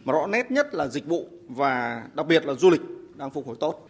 mà 0.05 0.13
rõ 0.13 0.27
nét 0.27 0.51
nhất 0.51 0.75
là 0.75 0.87
dịch 0.87 1.07
vụ 1.07 1.27
và 1.49 2.03
đặc 2.15 2.27
biệt 2.27 2.47
là 2.47 2.55
du 2.55 2.71
lịch 2.71 2.81
đang 3.17 3.31
phục 3.31 3.47
hồi 3.47 3.57
tốt. 3.61 3.89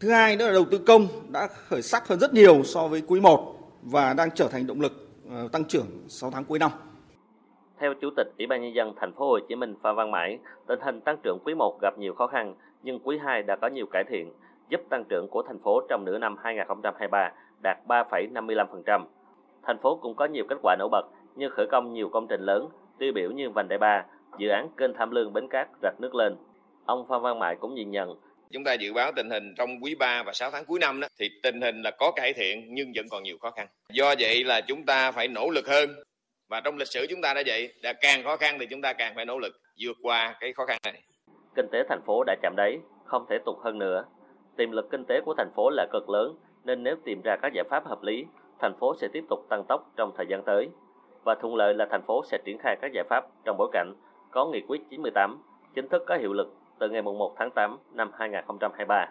Thứ 0.00 0.10
hai 0.10 0.36
nữa 0.36 0.46
là 0.46 0.52
đầu 0.52 0.64
tư 0.70 0.78
công 0.78 1.08
đã 1.28 1.48
khởi 1.68 1.82
sắc 1.82 2.08
hơn 2.08 2.20
rất 2.20 2.34
nhiều 2.34 2.62
so 2.64 2.88
với 2.88 3.02
quý 3.06 3.20
1 3.20 3.54
và 3.82 4.14
đang 4.14 4.30
trở 4.30 4.48
thành 4.48 4.66
động 4.66 4.80
lực 4.80 5.08
ờ, 5.30 5.48
tăng 5.52 5.64
trưởng 5.64 5.86
6 6.08 6.30
tháng 6.30 6.44
cuối 6.44 6.58
năm. 6.58 6.70
Theo 7.80 7.94
Chủ 7.94 8.10
tịch 8.16 8.26
Ủy 8.38 8.46
ban 8.46 8.62
nhân 8.62 8.74
dân 8.74 8.92
thành 8.96 9.12
phố 9.12 9.28
Hồ 9.28 9.38
Chí 9.48 9.54
Minh 9.54 9.74
Phan 9.82 9.94
Văn 9.94 10.10
Mãi, 10.10 10.38
tình 10.66 10.80
hình 10.80 11.00
tăng 11.00 11.16
trưởng 11.22 11.38
quý 11.44 11.54
1 11.54 11.78
gặp 11.82 11.98
nhiều 11.98 12.14
khó 12.14 12.26
khăn 12.26 12.54
nhưng 12.82 12.98
quý 13.04 13.18
2 13.24 13.42
đã 13.42 13.56
có 13.56 13.68
nhiều 13.68 13.86
cải 13.86 14.04
thiện, 14.04 14.32
giúp 14.68 14.80
tăng 14.90 15.04
trưởng 15.08 15.28
của 15.30 15.42
thành 15.42 15.58
phố 15.58 15.80
trong 15.88 16.04
nửa 16.04 16.18
năm 16.18 16.36
2023 16.44 17.32
đạt 17.62 17.78
3,55%. 17.88 19.04
Thành 19.62 19.78
phố 19.78 19.96
cũng 19.96 20.14
có 20.14 20.24
nhiều 20.24 20.44
kết 20.48 20.56
quả 20.62 20.76
nổi 20.78 20.88
bật 20.92 21.06
như 21.36 21.48
khởi 21.48 21.66
công 21.66 21.92
nhiều 21.92 22.08
công 22.08 22.26
trình 22.28 22.40
lớn, 22.40 22.68
tiêu 22.98 23.12
biểu 23.12 23.30
như 23.30 23.50
vành 23.50 23.68
đai 23.68 23.78
3, 23.78 24.04
dự 24.38 24.48
án 24.48 24.68
kênh 24.76 24.94
Tham 24.94 25.10
Lương 25.10 25.32
Bến 25.32 25.48
Cát 25.48 25.68
rạch 25.82 26.00
nước 26.00 26.14
lên. 26.14 26.36
Ông 26.86 27.06
Phan 27.08 27.22
Văn 27.22 27.38
Mãi 27.38 27.56
cũng 27.60 27.74
nhìn 27.74 27.90
nhận 27.90 28.16
Chúng 28.52 28.64
ta 28.64 28.74
dự 28.74 28.92
báo 28.92 29.12
tình 29.16 29.30
hình 29.30 29.54
trong 29.56 29.70
quý 29.82 29.94
3 29.94 30.22
và 30.22 30.32
6 30.32 30.50
tháng 30.50 30.64
cuối 30.64 30.78
năm 30.78 31.00
đó, 31.00 31.08
thì 31.18 31.30
tình 31.42 31.60
hình 31.60 31.82
là 31.82 31.90
có 31.90 32.12
cải 32.16 32.32
thiện 32.32 32.74
nhưng 32.74 32.92
vẫn 32.94 33.06
còn 33.10 33.22
nhiều 33.22 33.38
khó 33.38 33.50
khăn. 33.50 33.66
Do 33.92 34.14
vậy 34.18 34.44
là 34.44 34.60
chúng 34.60 34.84
ta 34.86 35.12
phải 35.12 35.28
nỗ 35.28 35.50
lực 35.50 35.68
hơn 35.68 35.90
và 36.48 36.60
trong 36.60 36.76
lịch 36.76 36.88
sử 36.88 37.06
chúng 37.10 37.20
ta 37.20 37.34
đã 37.34 37.42
vậy, 37.46 37.72
là 37.82 37.92
càng 37.92 38.24
khó 38.24 38.36
khăn 38.36 38.56
thì 38.60 38.66
chúng 38.70 38.82
ta 38.82 38.92
càng 38.92 39.12
phải 39.14 39.24
nỗ 39.24 39.38
lực 39.38 39.60
vượt 39.80 39.96
qua 40.02 40.36
cái 40.40 40.52
khó 40.52 40.66
khăn 40.66 40.78
này. 40.84 41.02
Kinh 41.54 41.68
tế 41.72 41.82
thành 41.88 42.00
phố 42.06 42.24
đã 42.24 42.36
chạm 42.42 42.54
đáy, 42.56 42.78
không 43.04 43.26
thể 43.30 43.38
tụt 43.44 43.56
hơn 43.64 43.78
nữa. 43.78 44.04
Tiềm 44.56 44.70
lực 44.70 44.90
kinh 44.90 45.04
tế 45.08 45.20
của 45.24 45.34
thành 45.38 45.50
phố 45.56 45.70
là 45.70 45.86
cực 45.92 46.08
lớn, 46.08 46.36
nên 46.64 46.82
nếu 46.82 46.96
tìm 47.04 47.20
ra 47.24 47.36
các 47.42 47.52
giải 47.52 47.64
pháp 47.70 47.86
hợp 47.86 48.02
lý, 48.02 48.24
thành 48.60 48.74
phố 48.80 48.94
sẽ 49.00 49.08
tiếp 49.12 49.24
tục 49.28 49.46
tăng 49.48 49.64
tốc 49.68 49.92
trong 49.96 50.12
thời 50.16 50.26
gian 50.28 50.42
tới. 50.46 50.68
Và 51.24 51.34
thuận 51.34 51.54
lợi 51.54 51.74
là 51.74 51.86
thành 51.90 52.02
phố 52.06 52.22
sẽ 52.30 52.38
triển 52.44 52.58
khai 52.58 52.76
các 52.82 52.92
giải 52.92 53.04
pháp 53.10 53.24
trong 53.44 53.56
bối 53.58 53.68
cảnh 53.72 53.94
có 54.30 54.46
nghị 54.46 54.60
quyết 54.68 54.80
98 54.90 55.42
chính 55.74 55.88
thức 55.88 56.02
có 56.06 56.16
hiệu 56.16 56.32
lực 56.32 56.54
từ 56.78 56.88
ngày 56.88 57.02
1 57.02 57.34
tháng 57.38 57.50
8 57.50 57.78
năm 57.92 58.10
2023. 58.18 59.06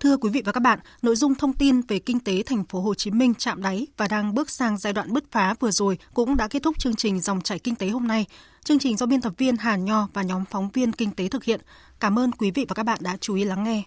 Thưa 0.00 0.16
quý 0.16 0.30
vị 0.30 0.42
và 0.44 0.52
các 0.52 0.60
bạn, 0.60 0.78
nội 1.02 1.16
dung 1.16 1.34
thông 1.34 1.52
tin 1.52 1.80
về 1.80 1.98
kinh 1.98 2.20
tế 2.20 2.42
thành 2.46 2.64
phố 2.64 2.80
Hồ 2.80 2.94
Chí 2.94 3.10
Minh 3.10 3.34
chạm 3.34 3.62
đáy 3.62 3.86
và 3.96 4.08
đang 4.08 4.34
bước 4.34 4.50
sang 4.50 4.78
giai 4.78 4.92
đoạn 4.92 5.12
bứt 5.12 5.24
phá 5.30 5.54
vừa 5.60 5.70
rồi 5.70 5.98
cũng 6.14 6.36
đã 6.36 6.48
kết 6.48 6.62
thúc 6.62 6.78
chương 6.78 6.96
trình 6.96 7.20
dòng 7.20 7.40
chảy 7.40 7.58
kinh 7.58 7.74
tế 7.74 7.88
hôm 7.88 8.06
nay. 8.06 8.26
Chương 8.64 8.78
trình 8.78 8.96
do 8.96 9.06
biên 9.06 9.20
tập 9.20 9.32
viên 9.38 9.56
Hà 9.56 9.76
Nho 9.76 10.08
và 10.12 10.22
nhóm 10.22 10.44
phóng 10.50 10.70
viên 10.70 10.92
kinh 10.92 11.10
tế 11.10 11.28
thực 11.28 11.44
hiện. 11.44 11.60
Cảm 12.00 12.18
ơn 12.18 12.32
quý 12.32 12.50
vị 12.50 12.66
và 12.68 12.74
các 12.74 12.82
bạn 12.82 12.98
đã 13.02 13.16
chú 13.20 13.34
ý 13.34 13.44
lắng 13.44 13.64
nghe. 13.64 13.82